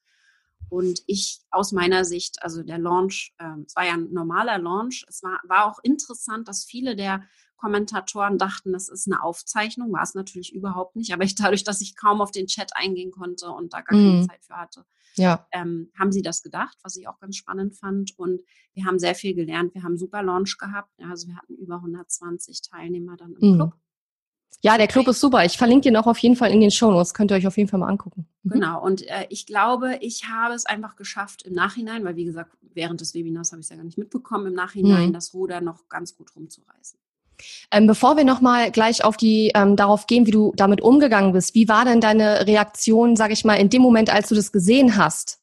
Und 0.69 1.01
ich 1.07 1.41
aus 1.51 1.73
meiner 1.73 2.05
Sicht, 2.05 2.43
also 2.43 2.63
der 2.63 2.79
Launch, 2.79 3.35
äh, 3.39 3.61
es 3.67 3.77
war 3.77 3.87
ja 3.87 3.95
ein 3.95 4.13
normaler 4.13 4.59
Launch. 4.59 5.05
Es 5.09 5.23
war, 5.23 5.41
war 5.45 5.67
auch 5.67 5.79
interessant, 5.83 6.49
dass 6.49 6.65
viele 6.65 6.97
der 6.97 7.23
Kommentatoren 7.57 8.37
dachten, 8.37 8.73
das 8.73 8.89
ist 8.89 9.11
eine 9.11 9.23
Aufzeichnung, 9.23 9.93
war 9.93 10.03
es 10.03 10.15
natürlich 10.15 10.55
überhaupt 10.55 10.97
nicht. 10.97 11.13
Aber 11.15 11.25
ich 11.25 11.35
dadurch, 11.35 11.65
dass 11.65 11.81
ich 11.81 11.97
kaum 11.97 12.21
auf 12.21 12.31
den 12.31 12.47
Chat 12.47 12.73
eingehen 12.75 13.11
konnte 13.11 13.49
und 13.51 13.73
da 13.73 13.79
gar 13.79 13.99
keine 13.99 14.21
mhm. 14.21 14.29
Zeit 14.29 14.45
für 14.45 14.57
hatte, 14.57 14.85
ja. 15.17 15.47
ähm, 15.53 15.91
haben 15.99 16.13
sie 16.13 16.23
das 16.23 16.43
gedacht, 16.43 16.77
was 16.83 16.97
ich 16.97 17.09
auch 17.09 17.19
ganz 17.21 17.37
spannend 17.37 17.75
fand. 17.75 18.19
Und 18.19 18.43
wir 18.75 18.85
haben 18.85 18.99
sehr 18.99 19.15
viel 19.15 19.35
gelernt. 19.35 19.75
Wir 19.75 19.83
haben 19.83 19.93
einen 19.93 19.99
super 19.99 20.23
Launch 20.23 20.59
gehabt. 20.59 20.91
Also 21.01 21.29
wir 21.29 21.37
hatten 21.37 21.55
über 21.55 21.77
120 21.77 22.63
Teilnehmer 22.63 23.17
dann 23.17 23.35
im 23.41 23.53
mhm. 23.53 23.55
Club. 23.55 23.73
Ja, 24.63 24.79
der 24.79 24.87
Club 24.87 25.09
ist 25.09 25.21
super. 25.21 25.45
Ich 25.45 25.59
verlinke 25.59 25.89
ihn 25.89 25.97
auch 25.97 26.07
auf 26.07 26.19
jeden 26.19 26.37
Fall 26.37 26.51
in 26.51 26.61
den 26.61 26.71
Show 26.71 26.91
Notes. 26.91 27.15
Könnt 27.15 27.31
ihr 27.31 27.37
euch 27.37 27.47
auf 27.47 27.57
jeden 27.57 27.69
Fall 27.69 27.81
mal 27.81 27.89
angucken. 27.89 28.27
Mhm. 28.43 28.51
Genau. 28.51 28.83
Und 28.83 29.07
äh, 29.09 29.27
ich 29.29 29.47
glaube, 29.47 29.99
ich 30.01 30.29
habe 30.29 30.55
es 30.55 30.67
einfach 30.67 30.97
geschafft 30.97 31.43
im 31.43 31.53
Nachhinein, 31.53 32.05
weil 32.05 32.17
wie 32.17 32.25
gesagt, 32.25 32.57
während 32.75 33.01
des 33.01 33.15
Webinars 33.15 33.53
habe 33.53 33.61
ich 33.61 33.67
es 33.67 33.71
ja 33.71 33.77
gar 33.77 33.85
nicht 33.85 33.99
mitbekommen, 33.99 34.47
im 34.47 34.55
Nachhinein 34.55 35.09
mhm. 35.09 35.13
das 35.13 35.35
Ruder 35.35 35.61
noch 35.61 35.89
ganz 35.89 36.17
gut 36.17 36.35
rumzureißen. 36.35 36.99
Ähm, 37.71 37.87
bevor 37.87 38.17
wir 38.17 38.25
nochmal 38.25 38.71
gleich 38.71 39.05
auf 39.05 39.17
die 39.17 39.51
ähm, 39.55 39.77
darauf 39.77 40.07
gehen, 40.07 40.27
wie 40.27 40.31
du 40.31 40.53
damit 40.57 40.81
umgegangen 40.81 41.33
bist, 41.33 41.55
wie 41.55 41.69
war 41.69 41.85
denn 41.85 42.01
deine 42.01 42.47
Reaktion, 42.47 43.17
sage 43.17 43.33
ich 43.33 43.45
mal, 43.45 43.55
in 43.55 43.71
dem 43.71 43.83
Moment, 43.83 44.11
als 44.11 44.29
du 44.29 44.35
das 44.35 44.53
gesehen 44.53 44.97
hast? 44.97 45.41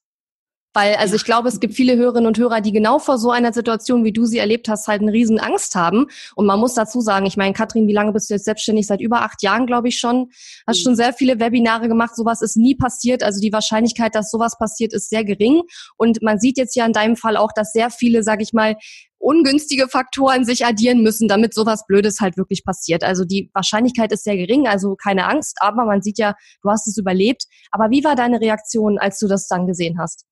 Weil, 0.73 0.95
also 0.95 1.15
ich 1.15 1.25
glaube, 1.25 1.49
es 1.49 1.59
gibt 1.59 1.73
viele 1.73 1.97
Hörerinnen 1.97 2.27
und 2.27 2.37
Hörer, 2.37 2.61
die 2.61 2.71
genau 2.71 2.99
vor 2.99 3.17
so 3.17 3.31
einer 3.31 3.51
Situation, 3.51 4.05
wie 4.05 4.13
du 4.13 4.25
sie 4.25 4.37
erlebt 4.37 4.69
hast, 4.69 4.87
halt 4.87 5.01
eine 5.01 5.11
riesen 5.11 5.39
Angst 5.39 5.75
haben. 5.75 6.07
Und 6.35 6.45
man 6.45 6.59
muss 6.59 6.75
dazu 6.75 7.01
sagen, 7.01 7.25
ich 7.25 7.35
meine, 7.35 7.53
Katrin, 7.53 7.87
wie 7.87 7.93
lange 7.93 8.13
bist 8.13 8.29
du 8.29 8.35
jetzt 8.35 8.45
selbstständig? 8.45 8.87
Seit 8.87 9.01
über 9.01 9.21
acht 9.21 9.43
Jahren, 9.43 9.65
glaube 9.65 9.89
ich 9.89 9.99
schon. 9.99 10.29
Hast 10.65 10.79
mhm. 10.79 10.83
schon 10.83 10.95
sehr 10.95 11.13
viele 11.13 11.39
Webinare 11.39 11.87
gemacht. 11.87 12.15
Sowas 12.15 12.41
ist 12.41 12.55
nie 12.55 12.75
passiert. 12.75 13.21
Also 13.21 13.41
die 13.41 13.51
Wahrscheinlichkeit, 13.51 14.15
dass 14.15 14.31
sowas 14.31 14.57
passiert, 14.57 14.93
ist 14.93 15.09
sehr 15.09 15.25
gering. 15.25 15.61
Und 15.97 16.21
man 16.21 16.39
sieht 16.39 16.57
jetzt 16.57 16.75
ja 16.75 16.85
in 16.85 16.93
deinem 16.93 17.17
Fall 17.17 17.35
auch, 17.35 17.51
dass 17.53 17.73
sehr 17.73 17.89
viele, 17.89 18.23
sage 18.23 18.43
ich 18.43 18.53
mal, 18.53 18.77
ungünstige 19.21 19.87
Faktoren 19.87 20.45
sich 20.45 20.65
addieren 20.65 21.03
müssen, 21.03 21.27
damit 21.27 21.53
sowas 21.53 21.85
Blödes 21.85 22.19
halt 22.21 22.37
wirklich 22.37 22.63
passiert. 22.63 23.03
Also 23.03 23.23
die 23.23 23.51
Wahrscheinlichkeit 23.53 24.11
ist 24.11 24.23
sehr 24.23 24.35
gering, 24.35 24.67
also 24.67 24.95
keine 24.95 25.27
Angst, 25.27 25.57
aber 25.59 25.85
man 25.85 26.01
sieht 26.01 26.17
ja, 26.17 26.33
du 26.63 26.69
hast 26.69 26.87
es 26.87 26.97
überlebt. 26.97 27.43
Aber 27.69 27.91
wie 27.91 28.03
war 28.03 28.15
deine 28.15 28.41
Reaktion, 28.41 28.97
als 28.97 29.19
du 29.19 29.27
das 29.27 29.47
dann 29.47 29.67
gesehen 29.67 29.99
hast? 29.99 30.25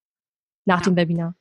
Nach 0.66 0.80
ja. 0.80 0.86
dem 0.86 0.96
Webinar? 0.96 1.36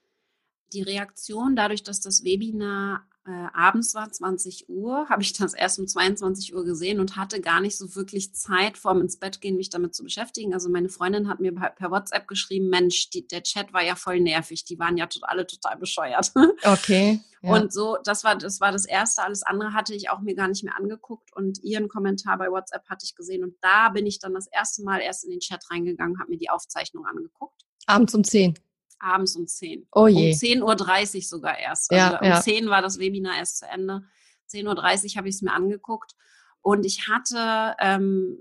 Die 0.72 0.82
Reaktion, 0.82 1.56
dadurch, 1.56 1.82
dass 1.82 2.00
das 2.00 2.24
Webinar 2.24 3.08
äh, 3.28 3.46
abends 3.52 3.94
war, 3.94 4.10
20 4.10 4.68
Uhr, 4.68 5.08
habe 5.10 5.22
ich 5.22 5.34
das 5.34 5.52
erst 5.52 5.78
um 5.78 5.86
22 5.86 6.54
Uhr 6.54 6.64
gesehen 6.64 6.98
und 6.98 7.16
hatte 7.16 7.40
gar 7.40 7.60
nicht 7.60 7.76
so 7.76 7.94
wirklich 7.94 8.34
Zeit, 8.34 8.78
vorm 8.78 9.02
ins 9.02 9.18
Bett 9.18 9.40
gehen, 9.40 9.56
mich 9.56 9.68
damit 9.68 9.94
zu 9.94 10.02
beschäftigen. 10.02 10.54
Also 10.54 10.70
meine 10.70 10.88
Freundin 10.88 11.28
hat 11.28 11.38
mir 11.38 11.52
per 11.52 11.90
WhatsApp 11.90 12.26
geschrieben, 12.26 12.68
Mensch, 12.70 13.10
die, 13.10 13.28
der 13.28 13.42
Chat 13.42 13.72
war 13.74 13.84
ja 13.84 13.96
voll 13.96 14.20
nervig, 14.20 14.64
die 14.64 14.78
waren 14.78 14.96
ja 14.96 15.06
tot, 15.06 15.24
alle 15.26 15.46
total 15.46 15.76
bescheuert. 15.76 16.32
Okay. 16.64 17.20
Ja. 17.42 17.52
Und 17.52 17.72
so, 17.72 17.98
das 18.02 18.24
war, 18.24 18.36
das 18.36 18.60
war 18.60 18.72
das 18.72 18.84
Erste. 18.84 19.22
Alles 19.22 19.42
andere 19.42 19.72
hatte 19.72 19.94
ich 19.94 20.10
auch 20.10 20.20
mir 20.20 20.34
gar 20.34 20.48
nicht 20.48 20.64
mehr 20.64 20.76
angeguckt 20.76 21.32
und 21.36 21.62
ihren 21.62 21.88
Kommentar 21.88 22.36
bei 22.36 22.50
WhatsApp 22.50 22.88
hatte 22.88 23.04
ich 23.04 23.14
gesehen. 23.14 23.44
Und 23.44 23.54
da 23.60 23.90
bin 23.90 24.06
ich 24.06 24.18
dann 24.18 24.34
das 24.34 24.48
erste 24.48 24.82
Mal 24.82 25.00
erst 25.00 25.24
in 25.24 25.30
den 25.30 25.40
Chat 25.40 25.70
reingegangen, 25.70 26.18
habe 26.18 26.30
mir 26.30 26.38
die 26.38 26.50
Aufzeichnung 26.50 27.06
angeguckt. 27.06 27.62
Abends 27.86 28.14
um 28.14 28.24
10 28.24 28.58
abends 29.00 29.36
um 29.36 29.46
10. 29.46 29.86
Oh 29.92 30.06
je. 30.06 30.32
Um 30.32 30.38
10.30 30.38 31.16
Uhr 31.16 31.22
sogar 31.22 31.58
erst. 31.58 31.90
Also 31.90 32.14
ja, 32.14 32.20
um 32.20 32.26
ja. 32.26 32.40
10 32.40 32.68
war 32.68 32.82
das 32.82 32.98
Webinar 32.98 33.36
erst 33.36 33.58
zu 33.58 33.66
Ende. 33.66 34.02
10.30 34.50 34.64
Uhr 34.66 35.16
habe 35.16 35.28
ich 35.28 35.36
es 35.36 35.42
mir 35.42 35.52
angeguckt. 35.52 36.14
Und 36.60 36.84
ich 36.84 37.08
hatte 37.08 37.76
ähm, 37.80 38.40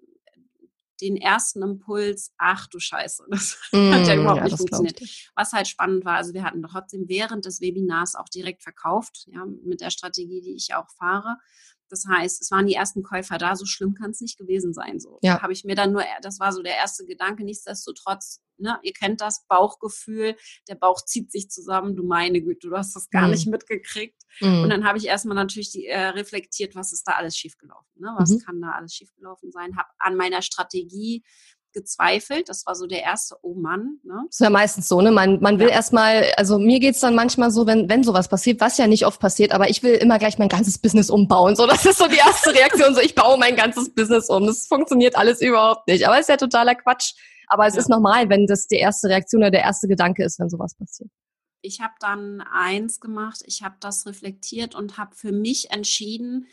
den 1.01 1.17
ersten 1.17 1.61
Impuls, 1.61 2.33
ach 2.37 2.67
du 2.67 2.79
Scheiße, 2.79 3.25
das 3.29 3.59
mm, 3.71 3.93
hat 3.93 4.07
ja 4.07 4.15
überhaupt 4.15 4.37
ja, 4.37 4.43
nicht 4.45 4.57
funktioniert. 4.57 4.99
Was 5.35 5.53
halt 5.53 5.67
spannend 5.67 6.05
war, 6.05 6.17
also 6.17 6.33
wir 6.33 6.43
hatten 6.43 6.63
trotzdem 6.63 7.07
während 7.07 7.45
des 7.45 7.61
Webinars 7.61 8.15
auch 8.15 8.29
direkt 8.29 8.63
verkauft, 8.63 9.27
ja, 9.27 9.45
mit 9.63 9.81
der 9.81 9.91
Strategie, 9.91 10.41
die 10.41 10.55
ich 10.55 10.73
auch 10.73 10.89
fahre. 10.97 11.37
Das 11.89 12.05
heißt, 12.07 12.41
es 12.41 12.51
waren 12.51 12.67
die 12.67 12.73
ersten 12.73 13.03
Käufer 13.03 13.37
da, 13.37 13.55
so 13.55 13.65
schlimm 13.65 13.93
kann 13.93 14.11
es 14.11 14.21
nicht 14.21 14.37
gewesen 14.37 14.73
sein. 14.73 14.99
So 14.99 15.19
ja. 15.21 15.41
habe 15.41 15.53
ich 15.53 15.63
mir 15.63 15.75
dann 15.75 15.91
nur, 15.91 16.03
das 16.21 16.39
war 16.39 16.51
so 16.51 16.61
der 16.61 16.75
erste 16.75 17.05
Gedanke. 17.05 17.43
Nichtsdestotrotz, 17.43 18.41
ne, 18.57 18.79
ihr 18.83 18.93
kennt 18.93 19.21
das 19.21 19.45
Bauchgefühl, 19.47 20.35
der 20.67 20.75
Bauch 20.75 21.01
zieht 21.03 21.31
sich 21.31 21.49
zusammen. 21.49 21.95
Du 21.95 22.03
meine 22.03 22.41
Güte, 22.41 22.69
du 22.69 22.75
hast 22.77 22.95
das 22.95 23.09
gar 23.09 23.25
mhm. 23.25 23.31
nicht 23.31 23.47
mitgekriegt. 23.47 24.21
Mhm. 24.41 24.63
Und 24.63 24.69
dann 24.69 24.85
habe 24.85 24.97
ich 24.97 25.05
erstmal 25.05 25.35
natürlich 25.35 25.71
die, 25.71 25.85
äh, 25.87 26.07
reflektiert, 26.07 26.75
was 26.75 26.93
ist 26.93 27.07
da 27.07 27.13
alles 27.13 27.37
schiefgelaufen? 27.37 28.01
Ne? 28.01 28.13
Was 28.17 28.31
mhm. 28.31 28.39
kann 28.39 28.61
da 28.61 28.71
alles 28.71 28.93
schiefgelaufen 28.93 29.51
sein? 29.51 29.77
Habe 29.77 29.89
an 29.99 30.15
meiner 30.15 30.41
Strategie 30.41 31.23
gezweifelt. 31.77 32.49
Das 32.49 32.65
war 32.65 32.73
so 32.73 32.87
der 32.87 33.03
erste, 33.03 33.35
oh 33.43 33.53
Mann. 33.53 33.99
Ne? 34.03 34.23
Das 34.25 34.37
ist 34.37 34.39
ja 34.39 34.49
meistens 34.49 34.87
so, 34.87 34.99
ne? 34.99 35.11
Man, 35.11 35.39
man 35.41 35.59
will 35.59 35.67
ja. 35.67 35.75
erstmal, 35.75 36.31
also 36.35 36.57
mir 36.57 36.79
geht's 36.79 36.99
dann 36.99 37.13
manchmal 37.13 37.51
so, 37.51 37.67
wenn, 37.67 37.87
wenn 37.87 38.03
sowas 38.03 38.27
passiert, 38.27 38.59
was 38.59 38.77
ja 38.77 38.87
nicht 38.87 39.05
oft 39.05 39.19
passiert, 39.19 39.51
aber 39.51 39.69
ich 39.69 39.83
will 39.83 39.93
immer 39.93 40.17
gleich 40.17 40.39
mein 40.39 40.49
ganzes 40.49 40.79
Business 40.79 41.09
umbauen. 41.09 41.55
So, 41.55 41.67
das 41.67 41.85
ist 41.85 41.99
so 41.99 42.07
die 42.07 42.17
erste 42.17 42.53
Reaktion. 42.53 42.95
So, 42.95 43.01
ich 43.01 43.13
baue 43.13 43.37
mein 43.37 43.55
ganzes 43.55 43.93
Business 43.93 44.29
um. 44.29 44.47
Das 44.47 44.65
funktioniert 44.65 45.15
alles 45.15 45.41
überhaupt 45.41 45.87
nicht. 45.87 46.07
Aber 46.07 46.15
es 46.15 46.21
ist 46.21 46.29
ja 46.29 46.37
totaler 46.37 46.75
Quatsch. 46.75 47.13
Aber 47.47 47.67
es 47.67 47.75
ja. 47.75 47.81
ist 47.81 47.89
normal, 47.89 48.29
wenn 48.29 48.47
das 48.47 48.67
die 48.67 48.77
erste 48.77 49.07
Reaktion 49.07 49.41
oder 49.43 49.51
der 49.51 49.61
erste 49.61 49.87
Gedanke 49.87 50.23
ist, 50.23 50.39
wenn 50.39 50.49
sowas 50.49 50.75
passiert. 50.75 51.09
Ich 51.61 51.81
habe 51.81 51.93
dann 51.99 52.41
eins 52.41 52.99
gemacht, 52.99 53.41
ich 53.45 53.63
habe 53.63 53.75
das 53.79 54.05
reflektiert 54.05 54.75
und 54.75 54.97
habe 54.97 55.15
für 55.15 55.31
mich 55.31 55.71
entschieden, 55.71 56.47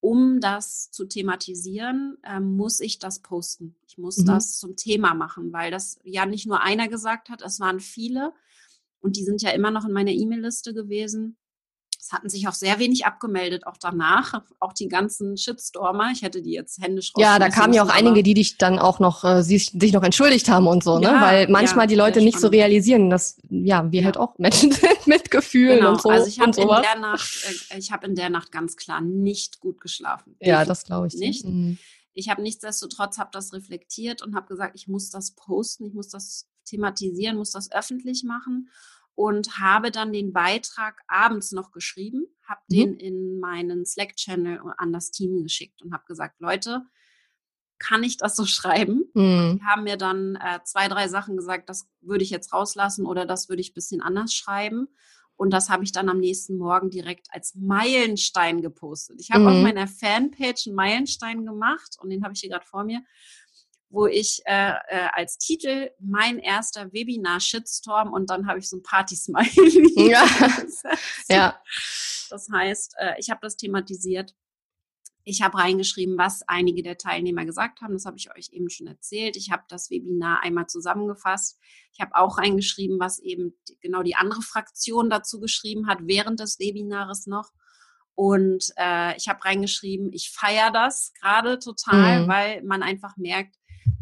um 0.00 0.40
das 0.40 0.90
zu 0.90 1.06
thematisieren, 1.06 2.18
äh, 2.22 2.40
muss 2.40 2.80
ich 2.80 2.98
das 2.98 3.20
posten. 3.20 3.76
Ich 3.86 3.98
muss 3.98 4.18
mhm. 4.18 4.26
das 4.26 4.58
zum 4.58 4.76
Thema 4.76 5.14
machen, 5.14 5.52
weil 5.52 5.70
das 5.70 5.98
ja 6.04 6.26
nicht 6.26 6.46
nur 6.46 6.62
einer 6.62 6.88
gesagt 6.88 7.28
hat, 7.30 7.42
es 7.42 7.60
waren 7.60 7.80
viele 7.80 8.32
und 9.00 9.16
die 9.16 9.24
sind 9.24 9.42
ja 9.42 9.50
immer 9.50 9.70
noch 9.70 9.84
in 9.84 9.92
meiner 9.92 10.12
E-Mail-Liste 10.12 10.74
gewesen. 10.74 11.36
Es 12.00 12.12
hatten 12.12 12.28
sich 12.28 12.46
auch 12.46 12.52
sehr 12.52 12.78
wenig 12.78 13.06
abgemeldet, 13.06 13.66
auch 13.66 13.76
danach, 13.76 14.42
auch 14.60 14.72
die 14.72 14.88
ganzen 14.88 15.36
Shitstormer. 15.36 16.10
Ich 16.12 16.22
hätte 16.22 16.42
die 16.42 16.52
jetzt 16.52 16.80
händisch 16.80 17.12
Ja, 17.16 17.40
da 17.40 17.48
kamen 17.48 17.74
ja 17.74 17.82
auch 17.82 17.88
einige, 17.88 18.22
die 18.22 18.34
dich 18.34 18.56
dann 18.56 18.78
auch 18.78 19.00
noch, 19.00 19.24
äh, 19.24 19.42
sich, 19.42 19.72
sich 19.78 19.92
noch 19.92 20.04
entschuldigt 20.04 20.48
haben 20.48 20.68
und 20.68 20.84
so, 20.84 20.98
ne? 20.98 21.04
ja, 21.04 21.12
ne? 21.12 21.20
Weil 21.20 21.48
manchmal 21.48 21.84
ja, 21.84 21.88
die 21.88 21.94
Leute 21.96 22.20
nicht 22.20 22.38
so 22.38 22.48
realisieren, 22.48 23.10
dass, 23.10 23.36
ja, 23.50 23.90
wir 23.90 24.00
ja. 24.00 24.06
halt 24.06 24.16
auch 24.16 24.38
Menschen 24.38 24.70
sind 24.70 24.86
mit 25.06 25.30
Gefühlen 25.30 25.78
genau. 25.78 25.90
und 25.90 26.02
so. 26.02 26.08
Also 26.08 26.28
ich 26.28 26.38
habe 26.38 26.60
in 26.60 26.68
der 26.68 26.98
Nacht, 27.00 27.44
äh, 27.70 27.78
ich 27.78 27.90
habe 27.90 28.06
in 28.06 28.14
der 28.14 28.30
Nacht 28.30 28.52
ganz 28.52 28.76
klar 28.76 29.00
nicht 29.00 29.58
gut 29.58 29.80
geschlafen. 29.80 30.36
Ja, 30.40 30.64
das 30.64 30.84
glaube 30.84 31.08
ich 31.08 31.14
nicht. 31.14 31.44
Mhm. 31.44 31.78
Ich 32.14 32.28
habe 32.28 32.42
nichtsdestotrotz 32.42 33.18
habe 33.18 33.30
das 33.32 33.52
reflektiert 33.52 34.22
und 34.22 34.36
habe 34.36 34.46
gesagt, 34.46 34.76
ich 34.76 34.86
muss 34.86 35.10
das 35.10 35.32
posten, 35.32 35.84
ich 35.84 35.94
muss 35.94 36.08
das 36.08 36.48
thematisieren, 36.64 37.36
muss 37.36 37.50
das 37.50 37.72
öffentlich 37.72 38.22
machen 38.24 38.68
und 39.18 39.58
habe 39.58 39.90
dann 39.90 40.12
den 40.12 40.32
Beitrag 40.32 41.02
abends 41.08 41.50
noch 41.50 41.72
geschrieben, 41.72 42.28
habe 42.48 42.60
mhm. 42.68 42.72
den 42.72 42.94
in 42.94 43.40
meinen 43.40 43.84
Slack-Channel 43.84 44.60
an 44.76 44.92
das 44.92 45.10
Team 45.10 45.42
geschickt 45.42 45.82
und 45.82 45.92
habe 45.92 46.04
gesagt, 46.06 46.36
Leute, 46.38 46.82
kann 47.80 48.04
ich 48.04 48.16
das 48.16 48.36
so 48.36 48.46
schreiben? 48.46 49.10
Mhm. 49.14 49.58
Die 49.58 49.66
haben 49.66 49.82
mir 49.82 49.96
dann 49.96 50.36
äh, 50.36 50.60
zwei, 50.62 50.86
drei 50.86 51.08
Sachen 51.08 51.36
gesagt, 51.36 51.68
das 51.68 51.88
würde 52.00 52.22
ich 52.22 52.30
jetzt 52.30 52.52
rauslassen 52.52 53.06
oder 53.06 53.26
das 53.26 53.48
würde 53.48 53.60
ich 53.60 53.72
ein 53.72 53.74
bisschen 53.74 54.00
anders 54.00 54.32
schreiben. 54.32 54.86
Und 55.34 55.50
das 55.50 55.68
habe 55.68 55.82
ich 55.82 55.90
dann 55.90 56.08
am 56.08 56.18
nächsten 56.18 56.56
Morgen 56.56 56.88
direkt 56.88 57.26
als 57.32 57.56
Meilenstein 57.56 58.62
gepostet. 58.62 59.20
Ich 59.20 59.32
habe 59.32 59.40
mhm. 59.40 59.48
auf 59.48 59.62
meiner 59.64 59.88
Fanpage 59.88 60.68
einen 60.68 60.76
Meilenstein 60.76 61.44
gemacht 61.44 61.96
und 62.00 62.10
den 62.10 62.22
habe 62.22 62.34
ich 62.34 62.40
hier 62.40 62.50
gerade 62.50 62.66
vor 62.66 62.84
mir 62.84 63.02
wo 63.90 64.06
ich 64.06 64.42
äh, 64.44 64.72
äh, 64.88 65.08
als 65.12 65.38
Titel 65.38 65.90
mein 65.98 66.38
erster 66.38 66.92
Webinar 66.92 67.40
Shitstorm 67.40 68.12
und 68.12 68.28
dann 68.30 68.46
habe 68.46 68.58
ich 68.58 68.68
so 68.68 68.76
ein 68.76 68.82
Party-Smiley. 68.82 70.10
Ja. 70.10 70.24
ja. 71.28 71.62
Das 72.30 72.48
heißt, 72.52 72.94
äh, 72.98 73.14
ich 73.18 73.30
habe 73.30 73.40
das 73.42 73.56
thematisiert. 73.56 74.34
Ich 75.24 75.42
habe 75.42 75.58
reingeschrieben, 75.58 76.16
was 76.16 76.42
einige 76.46 76.82
der 76.82 76.96
Teilnehmer 76.96 77.44
gesagt 77.44 77.82
haben. 77.82 77.92
Das 77.92 78.06
habe 78.06 78.16
ich 78.16 78.34
euch 78.34 78.48
eben 78.52 78.70
schon 78.70 78.86
erzählt. 78.86 79.36
Ich 79.36 79.50
habe 79.50 79.62
das 79.68 79.90
Webinar 79.90 80.42
einmal 80.42 80.66
zusammengefasst. 80.66 81.58
Ich 81.92 82.00
habe 82.00 82.14
auch 82.14 82.38
reingeschrieben, 82.38 82.98
was 82.98 83.18
eben 83.18 83.54
genau 83.80 84.02
die 84.02 84.16
andere 84.16 84.40
Fraktion 84.40 85.10
dazu 85.10 85.38
geschrieben 85.38 85.86
hat 85.86 85.98
während 86.02 86.40
des 86.40 86.58
Webinars 86.58 87.26
noch. 87.26 87.50
Und 88.14 88.72
äh, 88.76 89.16
ich 89.16 89.28
habe 89.28 89.44
reingeschrieben, 89.44 90.12
ich 90.12 90.30
feiere 90.30 90.72
das 90.72 91.12
gerade 91.20 91.58
total, 91.58 92.22
mhm. 92.22 92.28
weil 92.28 92.62
man 92.62 92.82
einfach 92.82 93.16
merkt, 93.16 93.57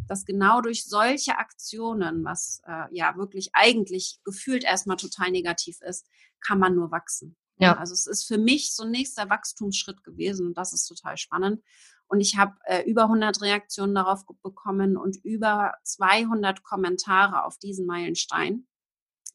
dass 0.09 0.25
genau 0.25 0.61
durch 0.61 0.85
solche 0.85 1.39
Aktionen, 1.39 2.25
was 2.25 2.61
äh, 2.67 2.85
ja 2.91 3.17
wirklich 3.17 3.51
eigentlich 3.53 4.21
gefühlt 4.25 4.65
erstmal 4.65 4.97
total 4.97 5.31
negativ 5.31 5.81
ist, 5.81 6.07
kann 6.41 6.59
man 6.59 6.75
nur 6.75 6.91
wachsen. 6.91 7.37
Ja. 7.59 7.77
Also 7.77 7.95
es 7.95 8.07
ist 8.07 8.27
für 8.27 8.39
mich 8.39 8.75
so 8.75 8.85
ein 8.85 8.91
nächster 8.91 9.31
Wachstumsschritt 9.31 10.05
gewesen 10.05 10.47
und 10.47 10.59
das 10.59 10.73
ist 10.73 10.87
total 10.87 11.17
spannend. 11.17 11.63
Und 12.09 12.21
ich 12.21 12.37
habe 12.37 12.55
äh, 12.65 12.83
über 12.89 13.05
100 13.05 13.41
Reaktionen 13.43 13.95
darauf 13.95 14.25
bekommen 14.43 14.97
und 14.97 15.17
über 15.25 15.75
200 15.83 16.63
Kommentare 16.63 17.45
auf 17.45 17.59
diesen 17.59 17.87
Meilenstein. 17.87 18.67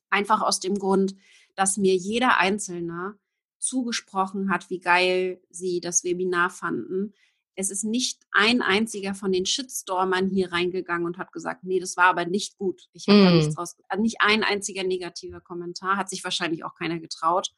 Einfach 0.10 0.42
aus 0.42 0.60
dem 0.60 0.78
Grund, 0.78 1.16
dass 1.56 1.78
mir 1.78 1.96
jeder 1.96 2.38
Einzelne 2.38 3.18
zugesprochen 3.58 4.50
hat, 4.50 4.70
wie 4.70 4.80
geil 4.80 5.42
sie 5.50 5.82
das 5.82 6.04
Webinar 6.04 6.50
fanden, 6.50 7.14
es 7.56 7.70
ist 7.70 7.84
nicht 7.84 8.20
ein 8.32 8.62
einziger 8.62 9.14
von 9.14 9.32
den 9.32 9.46
Shitstormern 9.46 10.30
hier 10.30 10.52
reingegangen 10.52 11.06
und 11.06 11.18
hat 11.18 11.32
gesagt, 11.32 11.64
nee, 11.64 11.80
das 11.80 11.98
war 11.98 12.06
aber 12.06 12.26
nicht 12.26 12.58
gut. 12.58 12.88
Ich 12.94 13.08
habe 13.08 13.20
mm. 13.20 13.26
da 13.26 13.32
nichts 13.32 13.56
draus. 13.56 13.76
Nicht 13.98 14.18
ein 14.20 14.44
einziger 14.44 14.84
negativer 14.84 15.42
Kommentar, 15.42 15.98
hat 15.98 16.10
sich 16.10 16.24
wahrscheinlich 16.24 16.64
auch 16.64 16.76
keiner 16.76 17.00
getraut. 17.00 17.52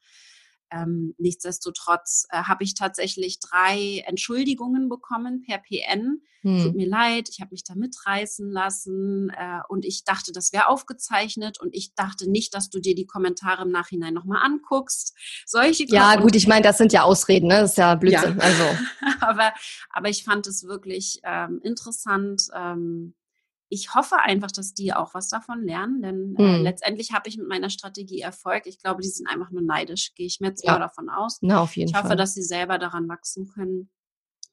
Ähm, 0.70 1.14
nichtsdestotrotz 1.18 2.26
äh, 2.30 2.42
habe 2.42 2.64
ich 2.64 2.74
tatsächlich 2.74 3.38
drei 3.38 4.02
Entschuldigungen 4.06 4.88
bekommen 4.88 5.42
per 5.42 5.58
PN. 5.58 6.22
Hm. 6.42 6.62
Tut 6.62 6.74
mir 6.74 6.88
leid, 6.88 7.28
ich 7.30 7.40
habe 7.40 7.52
mich 7.52 7.64
da 7.64 7.74
mitreißen 7.74 8.50
lassen 8.50 9.30
äh, 9.30 9.60
und 9.68 9.84
ich 9.84 10.04
dachte, 10.04 10.32
das 10.32 10.52
wäre 10.52 10.68
aufgezeichnet 10.68 11.60
und 11.60 11.74
ich 11.74 11.94
dachte 11.94 12.28
nicht, 12.30 12.54
dass 12.54 12.70
du 12.70 12.80
dir 12.80 12.94
die 12.94 13.06
Kommentare 13.06 13.62
im 13.62 13.70
Nachhinein 13.70 14.14
nochmal 14.14 14.42
anguckst. 14.44 15.14
Solche 15.46 15.84
Ja, 15.86 16.16
gut, 16.16 16.34
ich 16.34 16.46
meine, 16.46 16.62
das 16.62 16.78
sind 16.78 16.92
ja 16.92 17.02
Ausreden, 17.02 17.46
ne? 17.46 17.60
Das 17.60 17.72
ist 17.72 17.78
ja 17.78 17.94
Blödsinn. 17.94 18.36
Ja. 18.36 18.42
Also. 18.42 18.64
aber, 19.20 19.52
aber 19.90 20.08
ich 20.08 20.24
fand 20.24 20.46
es 20.46 20.64
wirklich 20.64 21.20
ähm, 21.24 21.60
interessant. 21.62 22.48
Ähm, 22.54 23.14
ich 23.68 23.94
hoffe 23.94 24.16
einfach, 24.18 24.52
dass 24.52 24.74
die 24.74 24.92
auch 24.92 25.14
was 25.14 25.28
davon 25.28 25.64
lernen, 25.64 26.02
denn 26.02 26.36
äh, 26.36 26.56
hm. 26.56 26.62
letztendlich 26.62 27.12
habe 27.12 27.28
ich 27.28 27.38
mit 27.38 27.48
meiner 27.48 27.70
Strategie 27.70 28.20
Erfolg. 28.20 28.66
Ich 28.66 28.78
glaube, 28.78 29.02
die 29.02 29.08
sind 29.08 29.26
einfach 29.26 29.50
nur 29.50 29.62
neidisch, 29.62 30.14
gehe 30.14 30.26
ich 30.26 30.40
mir 30.40 30.48
jetzt 30.48 30.64
ja. 30.64 30.72
mal 30.72 30.78
davon 30.78 31.08
aus. 31.08 31.38
Na, 31.40 31.60
auf 31.60 31.76
jeden 31.76 31.88
ich 31.88 31.96
hoffe, 31.96 32.08
Fall. 32.08 32.16
dass 32.16 32.34
sie 32.34 32.42
selber 32.42 32.78
daran 32.78 33.08
wachsen 33.08 33.48
können. 33.48 33.90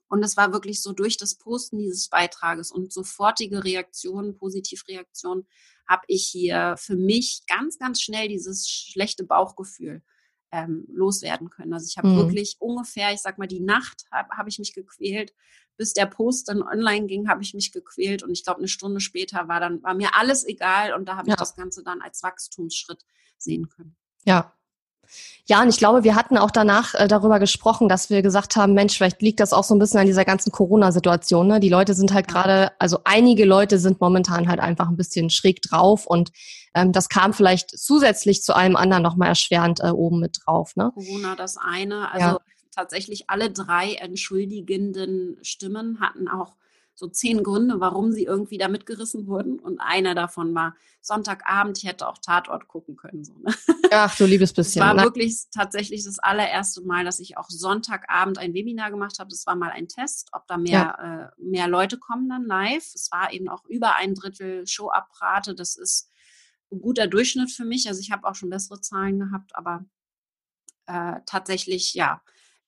Und 0.07 0.23
es 0.23 0.35
war 0.35 0.51
wirklich 0.51 0.81
so 0.81 0.91
durch 0.91 1.17
das 1.17 1.35
Posten 1.35 1.77
dieses 1.77 2.09
Beitrages 2.09 2.71
und 2.71 2.91
sofortige 2.91 3.63
Reaktionen, 3.63 4.35
Positivreaktionen, 4.35 5.47
habe 5.87 6.03
ich 6.07 6.27
hier 6.27 6.75
für 6.77 6.95
mich 6.95 7.43
ganz, 7.47 7.77
ganz 7.77 8.01
schnell 8.01 8.27
dieses 8.27 8.67
schlechte 8.67 9.23
Bauchgefühl 9.23 10.01
ähm, 10.51 10.85
loswerden 10.89 11.49
können. 11.49 11.73
Also 11.73 11.87
ich 11.87 11.97
habe 11.97 12.09
mhm. 12.09 12.17
wirklich 12.17 12.57
ungefähr, 12.59 13.13
ich 13.13 13.21
sag 13.21 13.37
mal, 13.37 13.47
die 13.47 13.61
Nacht 13.61 14.05
habe 14.11 14.29
hab 14.37 14.47
ich 14.47 14.59
mich 14.59 14.73
gequält, 14.73 15.33
bis 15.77 15.93
der 15.93 16.05
Post 16.05 16.49
dann 16.49 16.61
online 16.61 17.07
ging, 17.07 17.29
habe 17.29 17.41
ich 17.41 17.53
mich 17.53 17.71
gequält 17.71 18.23
und 18.23 18.31
ich 18.31 18.43
glaube, 18.43 18.59
eine 18.59 18.67
Stunde 18.67 18.99
später 18.99 19.47
war 19.47 19.59
dann, 19.59 19.81
war 19.81 19.93
mir 19.93 20.15
alles 20.15 20.45
egal 20.45 20.93
und 20.93 21.07
da 21.07 21.15
habe 21.15 21.29
ja. 21.29 21.33
ich 21.33 21.39
das 21.39 21.55
Ganze 21.55 21.83
dann 21.83 22.01
als 22.01 22.21
Wachstumsschritt 22.23 23.05
sehen 23.37 23.69
können. 23.69 23.95
Ja, 24.23 24.53
ja, 25.45 25.61
und 25.61 25.69
ich 25.69 25.77
glaube, 25.77 26.03
wir 26.03 26.15
hatten 26.15 26.37
auch 26.37 26.51
danach 26.51 26.93
äh, 26.93 27.07
darüber 27.07 27.39
gesprochen, 27.39 27.89
dass 27.89 28.09
wir 28.09 28.21
gesagt 28.21 28.55
haben, 28.55 28.73
Mensch, 28.73 28.95
vielleicht 28.95 29.21
liegt 29.21 29.39
das 29.39 29.53
auch 29.53 29.63
so 29.63 29.75
ein 29.75 29.79
bisschen 29.79 29.99
an 29.99 30.05
dieser 30.05 30.23
ganzen 30.23 30.51
Corona-Situation. 30.51 31.47
Ne? 31.47 31.59
Die 31.59 31.69
Leute 31.69 31.93
sind 31.93 32.13
halt 32.13 32.27
gerade, 32.27 32.71
also 32.79 32.99
einige 33.03 33.45
Leute 33.45 33.79
sind 33.79 33.99
momentan 33.99 34.47
halt 34.47 34.59
einfach 34.59 34.87
ein 34.87 34.97
bisschen 34.97 35.29
schräg 35.29 35.61
drauf 35.61 36.05
und 36.05 36.31
ähm, 36.73 36.91
das 36.91 37.09
kam 37.09 37.33
vielleicht 37.33 37.71
zusätzlich 37.77 38.43
zu 38.43 38.55
allem 38.55 38.75
anderen 38.75 39.03
nochmal 39.03 39.29
erschwerend 39.29 39.81
äh, 39.81 39.89
oben 39.89 40.19
mit 40.19 40.39
drauf. 40.45 40.75
Ne? 40.75 40.91
Corona 40.93 41.35
das 41.35 41.57
eine, 41.57 42.11
also 42.11 42.25
ja. 42.25 42.39
tatsächlich 42.73 43.29
alle 43.29 43.51
drei 43.51 43.95
entschuldigenden 43.95 45.37
Stimmen 45.41 45.99
hatten 45.99 46.27
auch 46.27 46.53
so 47.01 47.07
zehn 47.07 47.41
Gründe, 47.41 47.79
warum 47.79 48.11
sie 48.11 48.25
irgendwie 48.25 48.59
da 48.59 48.67
mitgerissen 48.67 49.25
wurden. 49.25 49.57
Und 49.57 49.79
einer 49.79 50.13
davon 50.13 50.53
war 50.53 50.75
Sonntagabend, 51.01 51.79
ich 51.79 51.85
hätte 51.85 52.07
auch 52.07 52.19
Tatort 52.19 52.67
gucken 52.67 52.95
können. 52.95 53.25
So, 53.25 53.33
ne? 53.39 53.51
Ach, 53.91 54.15
du 54.15 54.25
liebes 54.25 54.53
bisschen. 54.53 54.83
Es 54.83 54.87
war 54.87 54.93
Na. 54.93 55.03
wirklich 55.03 55.35
tatsächlich 55.51 56.03
das 56.03 56.19
allererste 56.19 56.81
Mal, 56.81 57.03
dass 57.03 57.19
ich 57.19 57.37
auch 57.37 57.49
Sonntagabend 57.49 58.37
ein 58.37 58.53
Webinar 58.53 58.91
gemacht 58.91 59.17
habe. 59.17 59.31
Das 59.31 59.47
war 59.47 59.55
mal 59.55 59.71
ein 59.71 59.87
Test, 59.87 60.29
ob 60.33 60.45
da 60.45 60.57
mehr, 60.57 60.95
ja. 60.99 61.23
äh, 61.23 61.41
mehr 61.41 61.67
Leute 61.67 61.97
kommen 61.97 62.29
dann 62.29 62.45
live. 62.45 62.85
Es 62.93 63.09
war 63.11 63.33
eben 63.33 63.49
auch 63.49 63.65
über 63.65 63.95
ein 63.95 64.13
Drittel 64.13 64.67
Showabrate. 64.67 65.55
Das 65.55 65.75
ist 65.75 66.07
ein 66.71 66.81
guter 66.81 67.07
Durchschnitt 67.07 67.51
für 67.51 67.65
mich. 67.65 67.87
Also 67.87 67.99
ich 67.99 68.11
habe 68.11 68.27
auch 68.27 68.35
schon 68.35 68.51
bessere 68.51 68.79
Zahlen 68.79 69.19
gehabt, 69.19 69.55
aber 69.55 69.85
äh, 70.85 71.19
tatsächlich, 71.25 71.95
ja, 71.95 72.21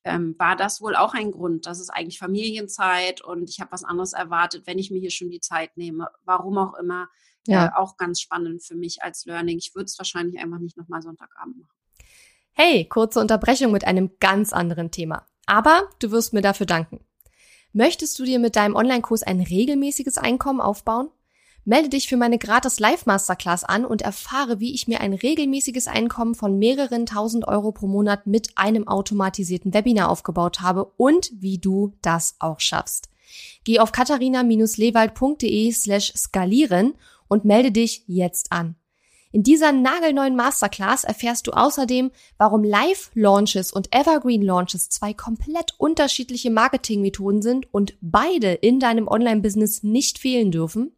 ähm, 0.04 0.36
war 0.38 0.56
das 0.56 0.82
wohl 0.82 0.96
auch 0.96 1.14
ein 1.14 1.32
Grund. 1.32 1.66
Das 1.66 1.80
ist 1.80 1.90
eigentlich 1.90 2.20
Familienzeit 2.20 3.22
und 3.22 3.50
ich 3.50 3.60
habe 3.60 3.72
was 3.72 3.84
anderes 3.84 4.14
erwartet, 4.14 4.68
wenn 4.68 4.80
ich 4.80 4.92
mir 4.92 5.00
hier 5.00 5.12
schon 5.12 5.30
die 5.30 5.40
Zeit 5.40 5.78
nehme. 5.78 6.08
Warum 6.26 6.58
auch 6.58 6.74
immer. 6.76 7.08
Ja. 7.48 7.68
Äh, 7.68 7.70
auch 7.76 7.98
ganz 7.98 8.22
spannend 8.22 8.64
für 8.64 8.76
mich 8.76 9.04
als 9.04 9.26
Learning. 9.26 9.58
Ich 9.58 9.76
würde 9.76 9.86
es 9.86 9.98
wahrscheinlich 9.98 10.42
einfach 10.42 10.60
nicht 10.60 10.78
nochmal 10.78 11.02
Sonntagabend 11.02 11.60
machen. 11.60 11.74
Hey, 12.54 12.88
kurze 12.88 13.20
Unterbrechung 13.20 13.72
mit 13.72 13.86
einem 13.86 14.12
ganz 14.20 14.54
anderen 14.54 14.92
Thema. 14.92 15.26
Aber 15.46 15.90
du 16.00 16.12
wirst 16.12 16.34
mir 16.34 16.42
dafür 16.42 16.66
danken. 16.66 17.04
Möchtest 17.74 18.20
du 18.20 18.24
dir 18.24 18.40
mit 18.40 18.56
deinem 18.56 18.76
Online-Kurs 18.76 19.24
ein 19.24 19.42
regelmäßiges 19.42 20.18
Einkommen 20.18 20.62
aufbauen? 20.62 21.10
Melde 21.66 21.88
dich 21.88 22.10
für 22.10 22.18
meine 22.18 22.38
gratis 22.38 22.82
Live-Masterclass 22.82 23.64
an 23.64 23.86
und 23.86 24.02
erfahre, 24.02 24.60
wie 24.60 24.74
ich 24.74 24.90
mir 24.90 25.00
ein 25.00 25.14
regelmäßiges 25.14 25.88
Einkommen 25.88 26.36
von 26.36 26.60
mehreren 26.60 27.06
tausend 27.06 27.48
Euro 27.48 27.72
pro 27.72 27.88
Monat 27.88 28.28
mit 28.28 28.58
einem 28.58 28.86
automatisierten 28.86 29.74
Webinar 29.74 30.10
aufgebaut 30.10 30.60
habe 30.60 30.86
und 30.98 31.32
wie 31.34 31.60
du 31.60 31.94
das 32.02 32.36
auch 32.40 32.60
schaffst. 32.60 33.10
Geh 33.64 33.80
auf 33.80 33.94
katharina-lewald.de 33.94 35.72
slash 35.72 36.12
skalieren 36.18 36.96
und 37.30 37.46
melde 37.46 37.72
dich 37.72 38.04
jetzt 38.08 38.52
an. 38.52 38.76
In 39.32 39.42
dieser 39.42 39.72
nagelneuen 39.72 40.36
Masterclass 40.36 41.06
erfährst 41.06 41.48
du 41.48 41.54
außerdem, 41.54 42.12
warum 42.38 42.64
Live-Launches 42.64 43.72
und 43.72 43.88
Evergreen-Launches 43.96 44.90
zwei 44.90 45.14
komplett 45.14 45.74
unterschiedliche 45.78 46.52
Marketingmethoden 46.52 47.42
sind 47.42 47.74
und 47.74 47.96
beide 48.02 48.52
in 48.52 48.80
deinem 48.80 49.08
Online-Business 49.08 49.82
nicht 49.82 50.20
fehlen 50.20 50.52
dürfen, 50.52 50.92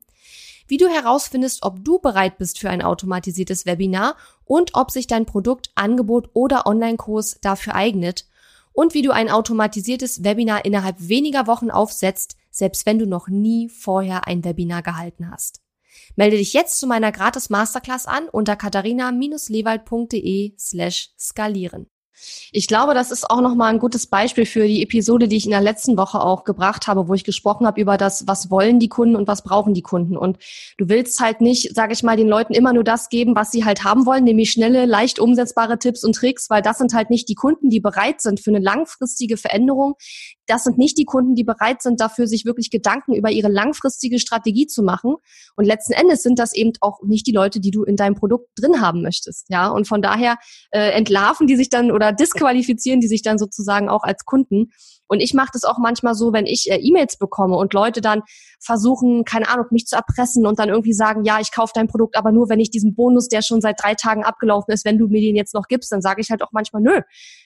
wie 0.67 0.77
du 0.77 0.87
herausfindest, 0.87 1.63
ob 1.63 1.83
du 1.83 1.99
bereit 1.99 2.37
bist 2.37 2.59
für 2.59 2.69
ein 2.69 2.81
automatisiertes 2.81 3.65
Webinar 3.65 4.15
und 4.45 4.71
ob 4.73 4.91
sich 4.91 5.07
dein 5.07 5.25
Produkt, 5.25 5.71
Angebot 5.75 6.29
oder 6.33 6.65
Online-Kurs 6.67 7.39
dafür 7.41 7.75
eignet 7.75 8.25
und 8.73 8.93
wie 8.93 9.01
du 9.01 9.11
ein 9.11 9.29
automatisiertes 9.29 10.23
Webinar 10.23 10.65
innerhalb 10.65 10.97
weniger 10.99 11.47
Wochen 11.47 11.71
aufsetzt, 11.71 12.37
selbst 12.51 12.85
wenn 12.85 12.99
du 12.99 13.07
noch 13.07 13.27
nie 13.27 13.69
vorher 13.69 14.27
ein 14.27 14.43
Webinar 14.43 14.83
gehalten 14.83 15.31
hast. 15.31 15.61
Melde 16.15 16.37
dich 16.37 16.53
jetzt 16.53 16.79
zu 16.79 16.87
meiner 16.87 17.11
gratis 17.11 17.49
Masterclass 17.49 18.05
an 18.05 18.29
unter 18.29 18.55
katharina-lewald.de 18.55 20.53
slash 20.57 21.11
skalieren. 21.17 21.87
Ich 22.51 22.67
glaube, 22.67 22.93
das 22.93 23.11
ist 23.11 23.29
auch 23.29 23.41
nochmal 23.41 23.73
ein 23.73 23.79
gutes 23.79 24.07
Beispiel 24.07 24.45
für 24.45 24.67
die 24.67 24.81
Episode, 24.81 25.27
die 25.27 25.35
ich 25.35 25.45
in 25.45 25.51
der 25.51 25.61
letzten 25.61 25.97
Woche 25.97 26.21
auch 26.21 26.43
gebracht 26.43 26.87
habe, 26.87 27.07
wo 27.07 27.13
ich 27.13 27.23
gesprochen 27.23 27.67
habe 27.67 27.81
über 27.81 27.97
das, 27.97 28.27
was 28.27 28.49
wollen 28.49 28.79
die 28.79 28.89
Kunden 28.89 29.15
und 29.15 29.27
was 29.27 29.43
brauchen 29.43 29.73
die 29.73 29.81
Kunden. 29.81 30.17
Und 30.17 30.37
du 30.77 30.87
willst 30.89 31.19
halt 31.19 31.41
nicht, 31.41 31.75
sage 31.75 31.93
ich 31.93 32.03
mal, 32.03 32.17
den 32.17 32.27
Leuten 32.27 32.53
immer 32.53 32.73
nur 32.73 32.83
das 32.83 33.09
geben, 33.09 33.35
was 33.35 33.51
sie 33.51 33.65
halt 33.65 33.83
haben 33.83 34.05
wollen, 34.05 34.23
nämlich 34.23 34.51
schnelle, 34.51 34.85
leicht 34.85 35.19
umsetzbare 35.19 35.77
Tipps 35.79 36.03
und 36.03 36.15
Tricks, 36.15 36.49
weil 36.49 36.61
das 36.61 36.77
sind 36.77 36.93
halt 36.93 37.09
nicht 37.09 37.27
die 37.29 37.35
Kunden, 37.35 37.69
die 37.69 37.79
bereit 37.79 38.21
sind 38.21 38.39
für 38.39 38.51
eine 38.51 38.59
langfristige 38.59 39.37
Veränderung. 39.37 39.95
Das 40.47 40.63
sind 40.63 40.77
nicht 40.77 40.97
die 40.97 41.05
Kunden, 41.05 41.35
die 41.35 41.43
bereit 41.43 41.81
sind, 41.81 41.99
dafür 41.99 42.27
sich 42.27 42.45
wirklich 42.45 42.69
Gedanken 42.69 43.13
über 43.13 43.31
ihre 43.31 43.49
langfristige 43.49 44.19
Strategie 44.19 44.67
zu 44.67 44.83
machen. 44.83 45.15
Und 45.55 45.65
letzten 45.65 45.93
Endes 45.93 46.23
sind 46.23 46.39
das 46.39 46.53
eben 46.53 46.73
auch 46.81 47.01
nicht 47.03 47.27
die 47.27 47.31
Leute, 47.31 47.59
die 47.59 47.71
du 47.71 47.83
in 47.83 47.95
deinem 47.95 48.15
Produkt 48.15 48.49
drin 48.57 48.81
haben 48.81 49.01
möchtest. 49.01 49.49
Ja, 49.49 49.69
und 49.69 49.87
von 49.87 50.01
daher 50.01 50.37
äh, 50.71 50.91
entlarven 50.91 51.47
die 51.47 51.55
sich 51.55 51.69
dann 51.69 51.91
oder 51.91 52.11
disqualifizieren 52.11 52.99
die 52.99 53.07
sich 53.07 53.21
dann 53.21 53.37
sozusagen 53.37 53.89
auch 53.89 54.03
als 54.03 54.25
Kunden. 54.25 54.71
Und 55.07 55.19
ich 55.19 55.33
mache 55.33 55.49
das 55.53 55.63
auch 55.63 55.77
manchmal 55.77 56.15
so, 56.15 56.33
wenn 56.33 56.45
ich 56.45 56.69
äh, 56.69 56.77
E-Mails 56.77 57.17
bekomme 57.17 57.55
und 57.55 57.73
Leute 57.73 58.01
dann 58.01 58.23
versuchen, 58.59 59.23
keine 59.23 59.49
Ahnung, 59.49 59.67
mich 59.71 59.85
zu 59.85 59.95
erpressen 59.95 60.45
und 60.45 60.59
dann 60.59 60.69
irgendwie 60.69 60.93
sagen, 60.93 61.23
ja, 61.23 61.39
ich 61.39 61.51
kaufe 61.51 61.73
dein 61.75 61.87
Produkt, 61.87 62.17
aber 62.17 62.31
nur, 62.31 62.49
wenn 62.49 62.59
ich 62.59 62.71
diesen 62.71 62.95
Bonus, 62.95 63.27
der 63.27 63.41
schon 63.41 63.61
seit 63.61 63.81
drei 63.81 63.93
Tagen 63.93 64.23
abgelaufen 64.23 64.73
ist, 64.73 64.85
wenn 64.85 64.97
du 64.97 65.07
mir 65.07 65.21
den 65.21 65.35
jetzt 65.35 65.53
noch 65.53 65.67
gibst, 65.67 65.91
dann 65.91 66.01
sage 66.01 66.21
ich 66.21 66.29
halt 66.29 66.41
auch 66.41 66.51
manchmal 66.51 66.81
nö. 66.81 67.01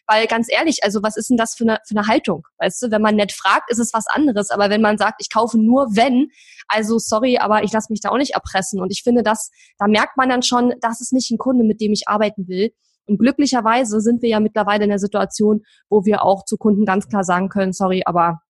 Weil 0.08 0.28
ganz 0.28 0.48
ehrlich, 0.50 0.84
also 0.84 1.04
was 1.04 1.18
ist 1.18 1.30
denn 1.30 1.38
das 1.38 1.56
für 1.56 1.66
eine, 1.66 1.80
für 1.88 1.96
eine 1.98 2.08
Haltung? 2.08 2.48
Weißt 2.58 2.82
du, 2.82 2.92
wenn 2.92 3.02
man 3.02 3.16
nett 3.16 3.32
fragt, 3.32 3.70
ist 3.70 3.80
es 3.80 3.94
was 3.94 4.08
anderes. 4.08 4.50
Aber 4.50 4.70
wenn 4.70 4.82
man 4.82 4.98
sagt, 4.98 5.22
ich 5.22 5.30
kaufe 5.32 5.58
nur 5.58 5.96
wenn, 5.96 6.30
also 6.68 6.98
sorry, 6.98 7.38
aber 7.38 7.64
ich 7.64 7.72
lasse 7.72 7.92
mich 7.92 8.02
da 8.02 8.10
auch 8.10 8.18
nicht 8.18 8.34
erpressen. 8.34 8.82
Und 8.82 8.92
ich 8.92 9.04
finde, 9.04 9.24
das, 9.24 9.52
da 9.78 9.88
merkt 9.88 10.18
man 10.18 10.30
dann 10.30 10.44
schon, 10.44 10.74
das 10.82 11.02
ist 11.02 11.14
nicht 11.14 11.30
ein 11.32 11.38
Kunde, 11.38 11.64
mit 11.64 11.82
dem 11.82 11.92
ich 11.92 12.08
arbeiten 12.08 12.48
will. 12.48 12.72
Und 13.10 13.18
glücklicherweise 13.18 14.02
sind 14.02 14.22
wir 14.22 14.30
ja 14.30 14.40
mittlerweile 14.40 14.84
in 14.84 14.90
der 14.90 15.00
Situation, 15.00 15.64
wo 15.90 16.06
wir 16.06 16.24
auch 16.24 16.46
zu 16.46 16.58
Kunden 16.58 16.86
ganz 16.86 17.08
klar 17.08 17.24
sagen 17.24 17.50
können, 17.50 17.74
sorry, 17.74 18.04
aber 18.06 18.42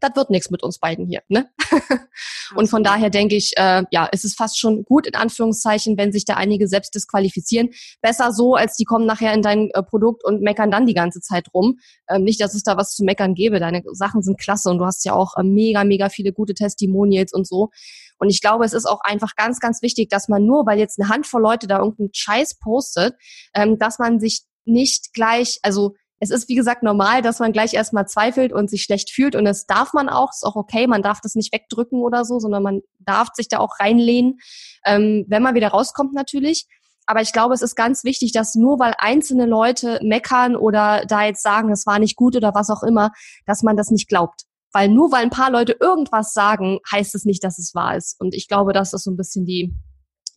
das 0.00 0.16
wird 0.16 0.30
nichts 0.30 0.50
mit 0.50 0.62
uns 0.62 0.78
beiden 0.78 1.06
hier. 1.06 1.22
Ne? 1.28 1.48
und 2.56 2.68
von 2.68 2.82
daher 2.82 3.10
denke 3.10 3.36
ich, 3.36 3.52
äh, 3.56 3.84
ja, 3.90 4.08
es 4.12 4.24
ist 4.24 4.36
fast 4.36 4.58
schon 4.58 4.84
gut 4.84 5.06
in 5.06 5.14
Anführungszeichen, 5.14 5.96
wenn 5.96 6.12
sich 6.12 6.24
da 6.24 6.34
einige 6.34 6.68
selbst 6.68 6.94
disqualifizieren. 6.94 7.70
Besser 8.00 8.32
so, 8.32 8.54
als 8.54 8.76
die 8.76 8.84
kommen 8.84 9.06
nachher 9.06 9.32
in 9.34 9.42
dein 9.42 9.70
äh, 9.70 9.82
Produkt 9.82 10.24
und 10.24 10.42
meckern 10.42 10.70
dann 10.70 10.86
die 10.86 10.94
ganze 10.94 11.20
Zeit 11.20 11.48
rum. 11.54 11.78
Ähm, 12.08 12.24
nicht, 12.24 12.40
dass 12.40 12.54
es 12.54 12.62
da 12.62 12.76
was 12.76 12.94
zu 12.94 13.04
meckern 13.04 13.34
gäbe. 13.34 13.60
Deine 13.60 13.82
Sachen 13.92 14.22
sind 14.22 14.38
klasse 14.38 14.70
und 14.70 14.78
du 14.78 14.84
hast 14.84 15.04
ja 15.04 15.12
auch 15.12 15.36
äh, 15.36 15.42
mega, 15.42 15.84
mega 15.84 16.08
viele 16.08 16.32
gute 16.32 16.54
Testimonials 16.54 17.32
und 17.32 17.46
so. 17.46 17.70
Und 18.18 18.28
ich 18.28 18.40
glaube, 18.40 18.64
es 18.64 18.74
ist 18.74 18.86
auch 18.86 19.00
einfach 19.02 19.34
ganz, 19.34 19.60
ganz 19.60 19.80
wichtig, 19.82 20.10
dass 20.10 20.28
man 20.28 20.44
nur, 20.44 20.66
weil 20.66 20.78
jetzt 20.78 21.00
eine 21.00 21.08
Handvoll 21.08 21.40
Leute 21.40 21.66
da 21.66 21.78
irgendeinen 21.78 22.10
Scheiß 22.12 22.58
postet, 22.58 23.14
ähm, 23.54 23.78
dass 23.78 23.98
man 23.98 24.20
sich 24.20 24.42
nicht 24.64 25.14
gleich, 25.14 25.58
also 25.62 25.94
es 26.20 26.30
ist 26.30 26.48
wie 26.48 26.54
gesagt 26.54 26.82
normal, 26.82 27.22
dass 27.22 27.38
man 27.38 27.52
gleich 27.52 27.72
erstmal 27.72 28.06
zweifelt 28.06 28.52
und 28.52 28.68
sich 28.68 28.82
schlecht 28.82 29.10
fühlt 29.10 29.34
und 29.34 29.46
das 29.46 29.66
darf 29.66 29.94
man 29.94 30.10
auch, 30.10 30.30
ist 30.30 30.44
auch 30.44 30.54
okay, 30.54 30.86
man 30.86 31.02
darf 31.02 31.20
das 31.22 31.34
nicht 31.34 31.52
wegdrücken 31.52 32.02
oder 32.02 32.26
so, 32.26 32.38
sondern 32.38 32.62
man 32.62 32.80
darf 32.98 33.28
sich 33.34 33.48
da 33.48 33.58
auch 33.58 33.80
reinlehnen, 33.80 34.38
ähm, 34.84 35.24
wenn 35.28 35.42
man 35.42 35.54
wieder 35.54 35.68
rauskommt 35.68 36.12
natürlich. 36.12 36.66
Aber 37.06 37.22
ich 37.22 37.32
glaube, 37.32 37.54
es 37.54 37.62
ist 37.62 37.74
ganz 37.74 38.04
wichtig, 38.04 38.32
dass 38.32 38.54
nur 38.54 38.78
weil 38.78 38.94
einzelne 38.98 39.46
Leute 39.46 39.98
meckern 40.02 40.54
oder 40.54 41.04
da 41.06 41.24
jetzt 41.24 41.42
sagen, 41.42 41.72
es 41.72 41.86
war 41.86 41.98
nicht 41.98 42.14
gut 42.14 42.36
oder 42.36 42.54
was 42.54 42.70
auch 42.70 42.82
immer, 42.82 43.10
dass 43.46 43.62
man 43.62 43.76
das 43.76 43.90
nicht 43.90 44.08
glaubt. 44.08 44.42
Weil 44.72 44.88
nur 44.88 45.10
weil 45.10 45.24
ein 45.24 45.30
paar 45.30 45.50
Leute 45.50 45.76
irgendwas 45.80 46.32
sagen, 46.32 46.78
heißt 46.92 47.14
es 47.14 47.24
nicht, 47.24 47.42
dass 47.42 47.58
es 47.58 47.74
wahr 47.74 47.96
ist. 47.96 48.20
Und 48.20 48.34
ich 48.34 48.46
glaube, 48.46 48.72
das 48.72 48.92
ist 48.92 49.02
so 49.04 49.10
ein 49.10 49.16
bisschen 49.16 49.44
die, 49.44 49.74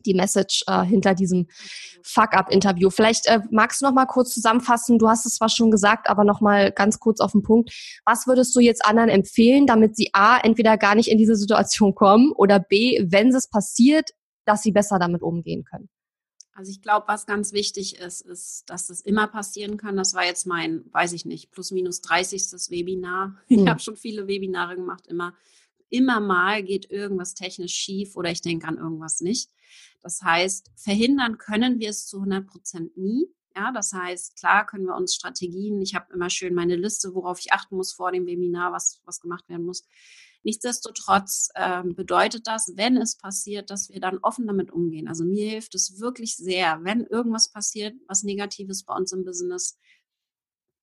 die 0.06 0.14
Message 0.14 0.64
äh, 0.68 0.84
hinter 0.84 1.14
diesem 1.14 1.48
Fuck-up-Interview. 2.04 2.90
Vielleicht 2.90 3.28
äh, 3.28 3.40
magst 3.52 3.82
du 3.82 3.86
noch 3.86 3.94
mal 3.94 4.06
kurz 4.06 4.34
zusammenfassen. 4.34 5.00
Du 5.00 5.08
hast 5.10 5.26
es 5.26 5.36
zwar 5.36 5.50
schon 5.50 5.72
gesagt, 5.72 6.10
aber 6.10 6.24
noch 6.24 6.42
mal 6.42 6.72
ganz 6.72 7.00
kurz 7.00 7.20
auf 7.20 7.32
den 7.32 7.44
Punkt. 7.44 7.72
Was 8.06 8.28
würdest 8.28 8.56
du 8.56 8.60
jetzt 8.60 8.86
anderen 8.86 9.10
empfehlen, 9.10 9.68
damit 9.68 9.96
sie 9.96 10.10
a 10.14 10.38
entweder 10.38 10.78
gar 10.78 10.96
nicht 10.96 11.10
in 11.10 11.18
diese 11.18 11.36
Situation 11.36 11.96
kommen 11.96 12.32
oder 12.32 12.60
b, 12.60 13.06
wenn 13.10 13.34
es 13.34 13.48
passiert, 13.48 14.12
dass 14.46 14.62
sie 14.62 14.72
besser 14.72 15.00
damit 15.00 15.22
umgehen 15.22 15.64
können? 15.64 15.90
Also 16.56 16.70
ich 16.70 16.82
glaube, 16.82 17.08
was 17.08 17.26
ganz 17.26 17.52
wichtig 17.52 17.98
ist, 17.98 18.22
ist, 18.22 18.70
dass 18.70 18.88
das 18.88 19.02
immer 19.02 19.28
passieren 19.28 19.78
kann. 19.78 19.98
Das 19.98 20.14
war 20.14 20.24
jetzt 20.24 20.46
mein, 20.46 20.84
weiß 20.92 21.14
ich 21.14 21.26
nicht, 21.26 21.52
plus 21.52 21.72
minus 21.72 22.02
30. 22.02 22.70
Webinar. 22.70 23.36
Ich 23.48 23.58
hm. 23.58 23.70
habe 23.70 23.80
schon 23.80 23.96
viele 23.96 24.28
Webinare 24.28 24.76
gemacht, 24.76 25.08
immer, 25.08 25.34
immer 25.94 26.20
mal 26.20 26.64
geht 26.64 26.90
irgendwas 26.90 27.36
technisch 27.36 27.76
schief 27.76 28.16
oder 28.16 28.32
ich 28.32 28.42
denke 28.42 28.68
an 28.68 28.78
irgendwas 28.78 29.22
nicht. 29.22 29.52
Das 30.02 30.22
heißt, 30.22 30.72
verhindern 30.76 31.38
können 31.38 31.80
wir 31.80 31.90
es 31.90 32.08
zu 32.08 32.18
100 32.18 32.48
Prozent 32.48 32.98
nie. 32.98 33.28
Ja, 33.56 33.72
das 33.72 33.94
heißt, 33.94 34.36
klar 34.38 34.66
können 34.66 34.86
wir 34.86 34.96
uns 34.96 35.14
Strategien, 35.14 35.80
ich 35.82 35.94
habe 35.94 36.12
immer 36.12 36.32
schön 36.32 36.56
meine 36.56 36.76
Liste, 36.76 37.14
worauf 37.14 37.40
ich 37.40 37.54
achten 37.54 37.76
muss 37.76 37.94
vor 37.94 38.12
dem 38.12 38.26
Webinar, 38.26 38.72
was, 38.74 39.00
was 39.06 39.22
gemacht 39.22 39.48
werden 39.48 39.66
muss. 39.66 39.84
Nichtsdestotrotz 40.42 41.50
äh, 41.54 41.84
bedeutet 41.84 42.48
das, 42.48 42.74
wenn 42.76 42.98
es 42.98 43.16
passiert, 43.16 43.70
dass 43.70 43.90
wir 43.90 44.00
dann 44.00 44.18
offen 44.18 44.48
damit 44.48 44.72
umgehen. 44.72 45.08
Also 45.08 45.24
mir 45.24 45.48
hilft 45.48 45.76
es 45.76 46.00
wirklich 46.00 46.36
sehr, 46.36 46.84
wenn 46.84 47.06
irgendwas 47.06 47.52
passiert, 47.52 47.96
was 48.08 48.24
Negatives 48.24 48.84
bei 48.84 48.96
uns 48.96 49.12
im 49.12 49.24
Business, 49.24 49.78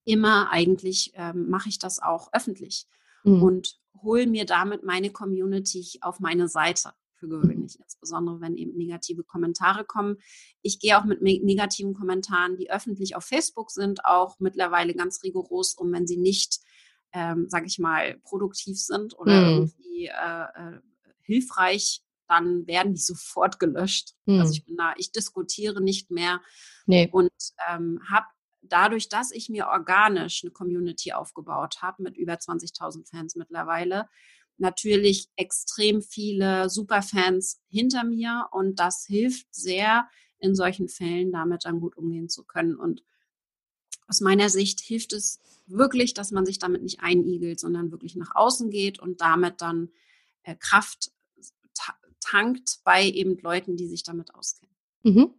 immer 0.04 0.50
eigentlich 0.50 1.12
ähm, 1.14 1.50
mache 1.50 1.68
ich 1.68 1.80
das 1.80 1.98
auch 2.00 2.32
öffentlich 2.32 2.86
mhm. 3.24 3.42
und 3.42 3.79
hole 4.02 4.26
mir 4.26 4.46
damit 4.46 4.82
meine 4.82 5.10
Community 5.10 5.98
auf 6.00 6.20
meine 6.20 6.48
Seite 6.48 6.92
für 7.14 7.26
mhm. 7.26 7.42
gewöhnlich, 7.42 7.78
insbesondere 7.78 8.40
wenn 8.40 8.56
eben 8.56 8.76
negative 8.76 9.24
Kommentare 9.24 9.84
kommen. 9.84 10.16
Ich 10.62 10.80
gehe 10.80 10.98
auch 10.98 11.04
mit 11.04 11.22
negativen 11.22 11.94
Kommentaren, 11.94 12.56
die 12.56 12.70
öffentlich 12.70 13.16
auf 13.16 13.24
Facebook 13.24 13.70
sind, 13.70 14.04
auch 14.04 14.38
mittlerweile 14.38 14.94
ganz 14.94 15.22
rigoros 15.22 15.74
um, 15.74 15.92
wenn 15.92 16.06
sie 16.06 16.16
nicht 16.16 16.60
ähm, 17.12 17.48
sage 17.48 17.66
ich 17.66 17.78
mal, 17.78 18.18
produktiv 18.24 18.78
sind 18.78 19.18
oder 19.18 19.40
mhm. 19.40 19.48
irgendwie 19.48 20.06
äh, 20.06 20.42
äh, 20.42 20.80
hilfreich, 21.22 22.02
dann 22.28 22.66
werden 22.66 22.94
die 22.94 23.00
sofort 23.00 23.58
gelöscht. 23.58 24.14
Mhm. 24.26 24.40
Also 24.40 24.52
ich 24.52 24.64
bin 24.64 24.76
da, 24.76 24.94
ich 24.96 25.12
diskutiere 25.12 25.82
nicht 25.82 26.10
mehr 26.10 26.40
nee. 26.86 27.08
und 27.10 27.32
ähm, 27.68 28.00
habe 28.10 28.26
dadurch, 28.72 29.08
dass 29.08 29.30
ich 29.30 29.48
mir 29.48 29.68
organisch 29.68 30.42
eine 30.42 30.52
Community 30.52 31.12
aufgebaut 31.12 31.82
habe 31.82 32.02
mit 32.02 32.16
über 32.16 32.34
20.000 32.34 33.08
Fans 33.08 33.36
mittlerweile, 33.36 34.08
natürlich 34.58 35.28
extrem 35.36 36.02
viele 36.02 36.68
Superfans 36.68 37.60
hinter 37.68 38.04
mir 38.04 38.48
und 38.52 38.78
das 38.78 39.06
hilft 39.06 39.54
sehr, 39.54 40.08
in 40.38 40.54
solchen 40.54 40.88
Fällen 40.88 41.32
damit 41.32 41.64
dann 41.64 41.80
gut 41.80 41.96
umgehen 41.96 42.28
zu 42.28 42.44
können. 42.44 42.76
Und 42.76 43.04
aus 44.08 44.20
meiner 44.20 44.48
Sicht 44.48 44.80
hilft 44.80 45.12
es 45.12 45.38
wirklich, 45.66 46.14
dass 46.14 46.30
man 46.30 46.46
sich 46.46 46.58
damit 46.58 46.82
nicht 46.82 47.00
einigelt, 47.00 47.60
sondern 47.60 47.90
wirklich 47.90 48.16
nach 48.16 48.34
außen 48.34 48.70
geht 48.70 48.98
und 48.98 49.20
damit 49.20 49.60
dann 49.60 49.90
äh, 50.42 50.56
Kraft 50.56 51.12
tankt 52.20 52.80
bei 52.84 53.04
eben 53.06 53.38
Leuten, 53.38 53.76
die 53.76 53.86
sich 53.86 54.02
damit 54.02 54.34
auskennen. 54.34 54.74
Mhm. 55.02 55.34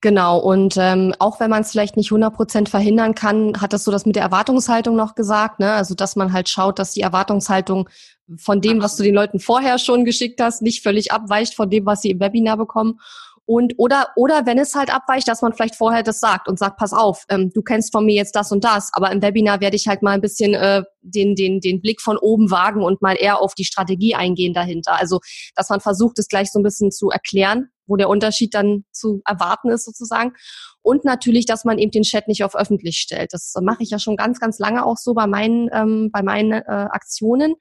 Genau, 0.00 0.38
und 0.38 0.76
ähm, 0.78 1.12
auch 1.18 1.40
wenn 1.40 1.50
man 1.50 1.62
es 1.62 1.72
vielleicht 1.72 1.96
nicht 1.96 2.10
100% 2.12 2.68
verhindern 2.68 3.16
kann, 3.16 3.60
hat 3.60 3.72
das 3.72 3.82
so 3.82 3.90
das 3.90 4.06
mit 4.06 4.14
der 4.14 4.22
Erwartungshaltung 4.22 4.94
noch 4.94 5.16
gesagt, 5.16 5.58
ne? 5.58 5.72
also 5.72 5.96
dass 5.96 6.14
man 6.14 6.32
halt 6.32 6.48
schaut, 6.48 6.78
dass 6.78 6.92
die 6.92 7.00
Erwartungshaltung 7.00 7.88
von 8.36 8.60
dem, 8.60 8.80
was 8.80 8.96
du 8.96 9.02
den 9.02 9.14
Leuten 9.14 9.40
vorher 9.40 9.78
schon 9.78 10.04
geschickt 10.04 10.40
hast, 10.40 10.62
nicht 10.62 10.84
völlig 10.84 11.10
abweicht 11.10 11.54
von 11.54 11.68
dem, 11.68 11.84
was 11.84 12.02
sie 12.02 12.10
im 12.10 12.20
Webinar 12.20 12.56
bekommen 12.56 13.00
und 13.48 13.72
oder 13.78 14.08
oder 14.14 14.44
wenn 14.44 14.58
es 14.58 14.74
halt 14.74 14.94
abweicht, 14.94 15.26
dass 15.26 15.40
man 15.40 15.54
vielleicht 15.54 15.74
vorher 15.74 16.02
das 16.02 16.20
sagt 16.20 16.48
und 16.48 16.58
sagt, 16.58 16.76
pass 16.76 16.92
auf, 16.92 17.24
ähm, 17.30 17.50
du 17.54 17.62
kennst 17.62 17.92
von 17.92 18.04
mir 18.04 18.14
jetzt 18.14 18.36
das 18.36 18.52
und 18.52 18.62
das, 18.62 18.90
aber 18.92 19.10
im 19.10 19.22
Webinar 19.22 19.62
werde 19.62 19.74
ich 19.74 19.88
halt 19.88 20.02
mal 20.02 20.12
ein 20.12 20.20
bisschen 20.20 20.52
äh, 20.52 20.82
den 21.00 21.34
den 21.34 21.60
den 21.60 21.80
Blick 21.80 22.02
von 22.02 22.18
oben 22.18 22.50
wagen 22.50 22.84
und 22.84 23.00
mal 23.00 23.16
eher 23.18 23.40
auf 23.40 23.54
die 23.54 23.64
Strategie 23.64 24.14
eingehen 24.14 24.52
dahinter. 24.52 24.98
Also 24.98 25.20
dass 25.56 25.70
man 25.70 25.80
versucht, 25.80 26.18
es 26.18 26.28
gleich 26.28 26.52
so 26.52 26.60
ein 26.60 26.62
bisschen 26.62 26.92
zu 26.92 27.08
erklären, 27.08 27.70
wo 27.88 27.96
der 27.96 28.08
Unterschied 28.08 28.54
dann 28.54 28.84
zu 28.92 29.22
erwarten 29.26 29.70
ist 29.70 29.84
sozusagen. 29.84 30.34
Und 30.82 31.04
natürlich, 31.04 31.46
dass 31.46 31.64
man 31.64 31.78
eben 31.78 31.90
den 31.90 32.04
Chat 32.04 32.28
nicht 32.28 32.44
auf 32.44 32.54
öffentlich 32.54 32.98
stellt. 32.98 33.32
Das 33.32 33.52
mache 33.60 33.82
ich 33.82 33.90
ja 33.90 33.98
schon 33.98 34.16
ganz 34.16 34.38
ganz 34.38 34.58
lange 34.58 34.84
auch 34.84 34.96
so 34.96 35.14
bei 35.14 35.26
meinen 35.26 35.68
ähm, 35.72 36.10
bei 36.12 36.22
meinen 36.22 36.52
äh, 36.52 36.62
Aktionen 36.66 37.54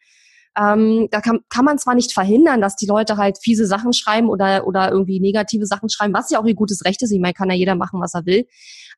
ähm, 0.57 1.07
da 1.11 1.21
kann, 1.21 1.41
kann 1.49 1.65
man 1.65 1.77
zwar 1.77 1.93
nicht 1.93 2.13
verhindern, 2.13 2.61
dass 2.61 2.75
die 2.75 2.87
Leute 2.87 3.17
halt 3.17 3.37
fiese 3.41 3.67
Sachen 3.67 3.93
schreiben 3.93 4.29
oder, 4.29 4.65
oder 4.65 4.91
irgendwie 4.91 5.19
negative 5.19 5.67
Sachen 5.67 5.89
schreiben, 5.89 6.13
was 6.13 6.31
ja 6.31 6.39
auch 6.39 6.45
ihr 6.45 6.55
gutes 6.55 6.83
Recht 6.83 7.01
ist. 7.03 7.11
Ich 7.11 7.19
meine, 7.19 7.33
kann 7.33 7.49
ja 7.49 7.55
jeder 7.55 7.75
machen, 7.75 8.01
was 8.01 8.15
er 8.15 8.25
will. 8.25 8.45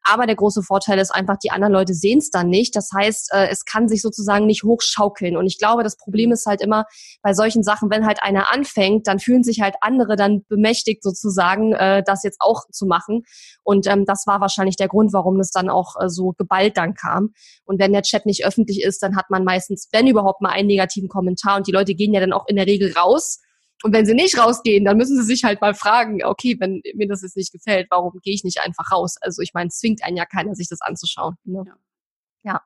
Aber 0.04 0.26
der 0.26 0.38
große 0.38 0.64
Vorteil 0.64 0.98
ist 1.00 1.12
einfach, 1.12 1.38
die 1.38 1.52
anderen 1.52 1.74
Leute 1.74 1.94
sehen 1.94 2.20
es 2.20 2.30
dann 2.30 2.50
nicht. 2.50 2.76
Das 2.78 2.90
heißt, 2.96 3.34
äh, 3.34 3.48
es 3.50 3.66
kann 3.66 3.90
sich 3.90 4.02
sozusagen 4.02 4.46
nicht 4.46 4.64
hochschaukeln. 4.64 5.36
Und 5.36 5.46
ich 5.48 5.58
glaube, 5.58 5.84
das 5.84 5.98
Problem 5.98 6.32
ist 6.32 6.46
halt 6.46 6.62
immer 6.62 6.86
bei 7.22 7.34
solchen 7.34 7.64
Sachen, 7.64 7.90
wenn 7.90 8.06
halt 8.06 8.24
einer 8.24 8.52
anfängt, 8.54 9.08
dann 9.08 9.20
fühlen 9.20 9.44
sich 9.44 9.60
halt 9.60 9.76
andere 9.82 10.16
dann 10.16 10.46
bemächtigt 10.48 11.04
sozusagen, 11.04 11.74
äh, 11.74 12.02
das 12.06 12.24
jetzt 12.24 12.40
auch 12.40 12.64
zu 12.72 12.86
machen. 12.86 13.24
Und 13.64 13.88
ähm, 13.88 14.06
das 14.06 14.26
war 14.26 14.40
wahrscheinlich 14.40 14.78
der 14.78 14.88
Grund, 14.88 15.12
warum 15.12 15.40
es 15.42 15.52
dann 15.52 15.70
auch 15.70 15.96
äh, 16.00 16.08
so 16.08 16.34
geballt 16.38 16.78
dann 16.78 16.94
kam. 16.94 17.34
Und 17.66 17.80
wenn 17.80 17.92
der 17.92 18.04
Chat 18.04 18.26
nicht 18.26 18.46
öffentlich 18.46 18.82
ist, 18.82 19.04
dann 19.04 19.18
hat 19.18 19.30
man 19.30 19.44
meistens, 19.44 19.90
wenn 19.92 20.08
überhaupt 20.08 20.42
mal 20.42 20.52
einen 20.52 20.68
negativen 20.68 21.10
Kommentar 21.10 21.49
und 21.56 21.68
die 21.68 21.72
Leute 21.72 21.96
gehen 21.96 22.14
ja 22.14 22.20
dann 22.20 22.34
auch 22.34 22.48
in 22.48 22.56
der 22.56 22.68
Regel 22.68 22.94
raus. 22.94 23.40
Und 23.84 23.94
wenn 23.94 24.06
sie 24.06 24.14
nicht 24.14 24.38
rausgehen, 24.38 24.84
dann 24.84 24.98
müssen 24.98 25.18
sie 25.18 25.24
sich 25.24 25.44
halt 25.44 25.62
mal 25.62 25.74
fragen, 25.74 26.24
okay, 26.24 26.58
wenn 26.60 26.82
mir 26.96 27.08
das 27.08 27.22
jetzt 27.22 27.38
nicht 27.38 27.54
gefällt, 27.54 27.88
warum 27.90 28.20
gehe 28.22 28.34
ich 28.34 28.44
nicht 28.44 28.60
einfach 28.62 28.92
raus? 28.92 29.16
Also 29.22 29.42
ich 29.42 29.54
meine, 29.54 29.70
zwingt 29.70 30.04
einen 30.04 30.18
ja 30.18 30.26
keiner, 30.26 30.54
sich 30.54 30.68
das 30.68 30.82
anzuschauen. 30.82 31.36
Ne? 31.46 31.64
Ja. 31.66 32.54
ja. 32.54 32.62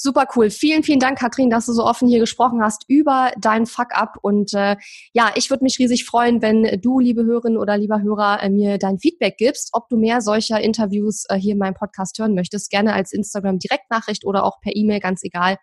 Super 0.00 0.28
cool. 0.36 0.48
Vielen, 0.48 0.84
vielen 0.84 1.00
Dank, 1.00 1.18
Katrin, 1.18 1.50
dass 1.50 1.66
du 1.66 1.72
so 1.72 1.84
offen 1.84 2.06
hier 2.06 2.20
gesprochen 2.20 2.62
hast 2.62 2.84
über 2.86 3.32
dein 3.36 3.66
Fuck-up. 3.66 4.16
Und 4.22 4.54
äh, 4.54 4.76
ja, 5.12 5.32
ich 5.34 5.50
würde 5.50 5.64
mich 5.64 5.80
riesig 5.80 6.04
freuen, 6.04 6.40
wenn 6.40 6.80
du, 6.80 7.00
liebe 7.00 7.24
Hörerin 7.24 7.58
oder 7.58 7.76
lieber 7.76 8.00
Hörer, 8.00 8.40
äh, 8.40 8.48
mir 8.48 8.78
dein 8.78 9.00
Feedback 9.00 9.36
gibst, 9.38 9.70
ob 9.72 9.88
du 9.88 9.96
mehr 9.96 10.20
solcher 10.20 10.60
Interviews 10.60 11.24
äh, 11.28 11.34
hier 11.34 11.54
in 11.54 11.58
meinem 11.58 11.74
Podcast 11.74 12.16
hören 12.20 12.36
möchtest. 12.36 12.70
Gerne 12.70 12.92
als 12.92 13.12
Instagram-Direktnachricht 13.12 14.24
oder 14.24 14.44
auch 14.44 14.60
per 14.60 14.76
E-Mail, 14.76 15.00
ganz 15.00 15.24
egal. 15.24 15.56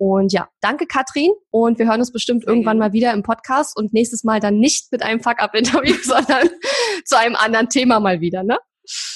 Und 0.00 0.32
ja, 0.32 0.48
danke 0.62 0.86
Katrin 0.86 1.30
und 1.50 1.78
wir 1.78 1.86
hören 1.86 2.00
uns 2.00 2.10
bestimmt 2.10 2.44
Sehr 2.44 2.54
irgendwann 2.54 2.78
mal 2.78 2.94
wieder 2.94 3.12
im 3.12 3.22
Podcast 3.22 3.76
und 3.76 3.92
nächstes 3.92 4.24
Mal 4.24 4.40
dann 4.40 4.58
nicht 4.58 4.90
mit 4.92 5.02
einem 5.02 5.20
Fuck-Up-Interview, 5.20 5.94
sondern 6.02 6.48
zu 7.04 7.18
einem 7.18 7.36
anderen 7.36 7.68
Thema 7.68 8.00
mal 8.00 8.22
wieder, 8.22 8.42
ne? 8.42 8.58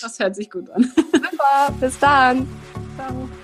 Das 0.03 0.19
hört 0.19 0.37
sich 0.37 0.51
gut 0.51 0.69
an. 0.69 0.93
Super, 0.95 1.73
bis 1.81 1.99
dann. 1.99 2.47
Ciao. 2.97 3.44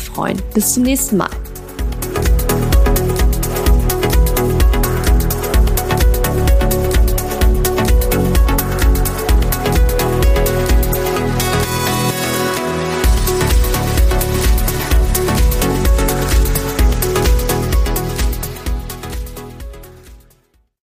freuen. 0.00 0.40
Bis 0.54 0.74
zum 0.74 0.84
nächsten 0.84 1.16
Mal. 1.16 1.30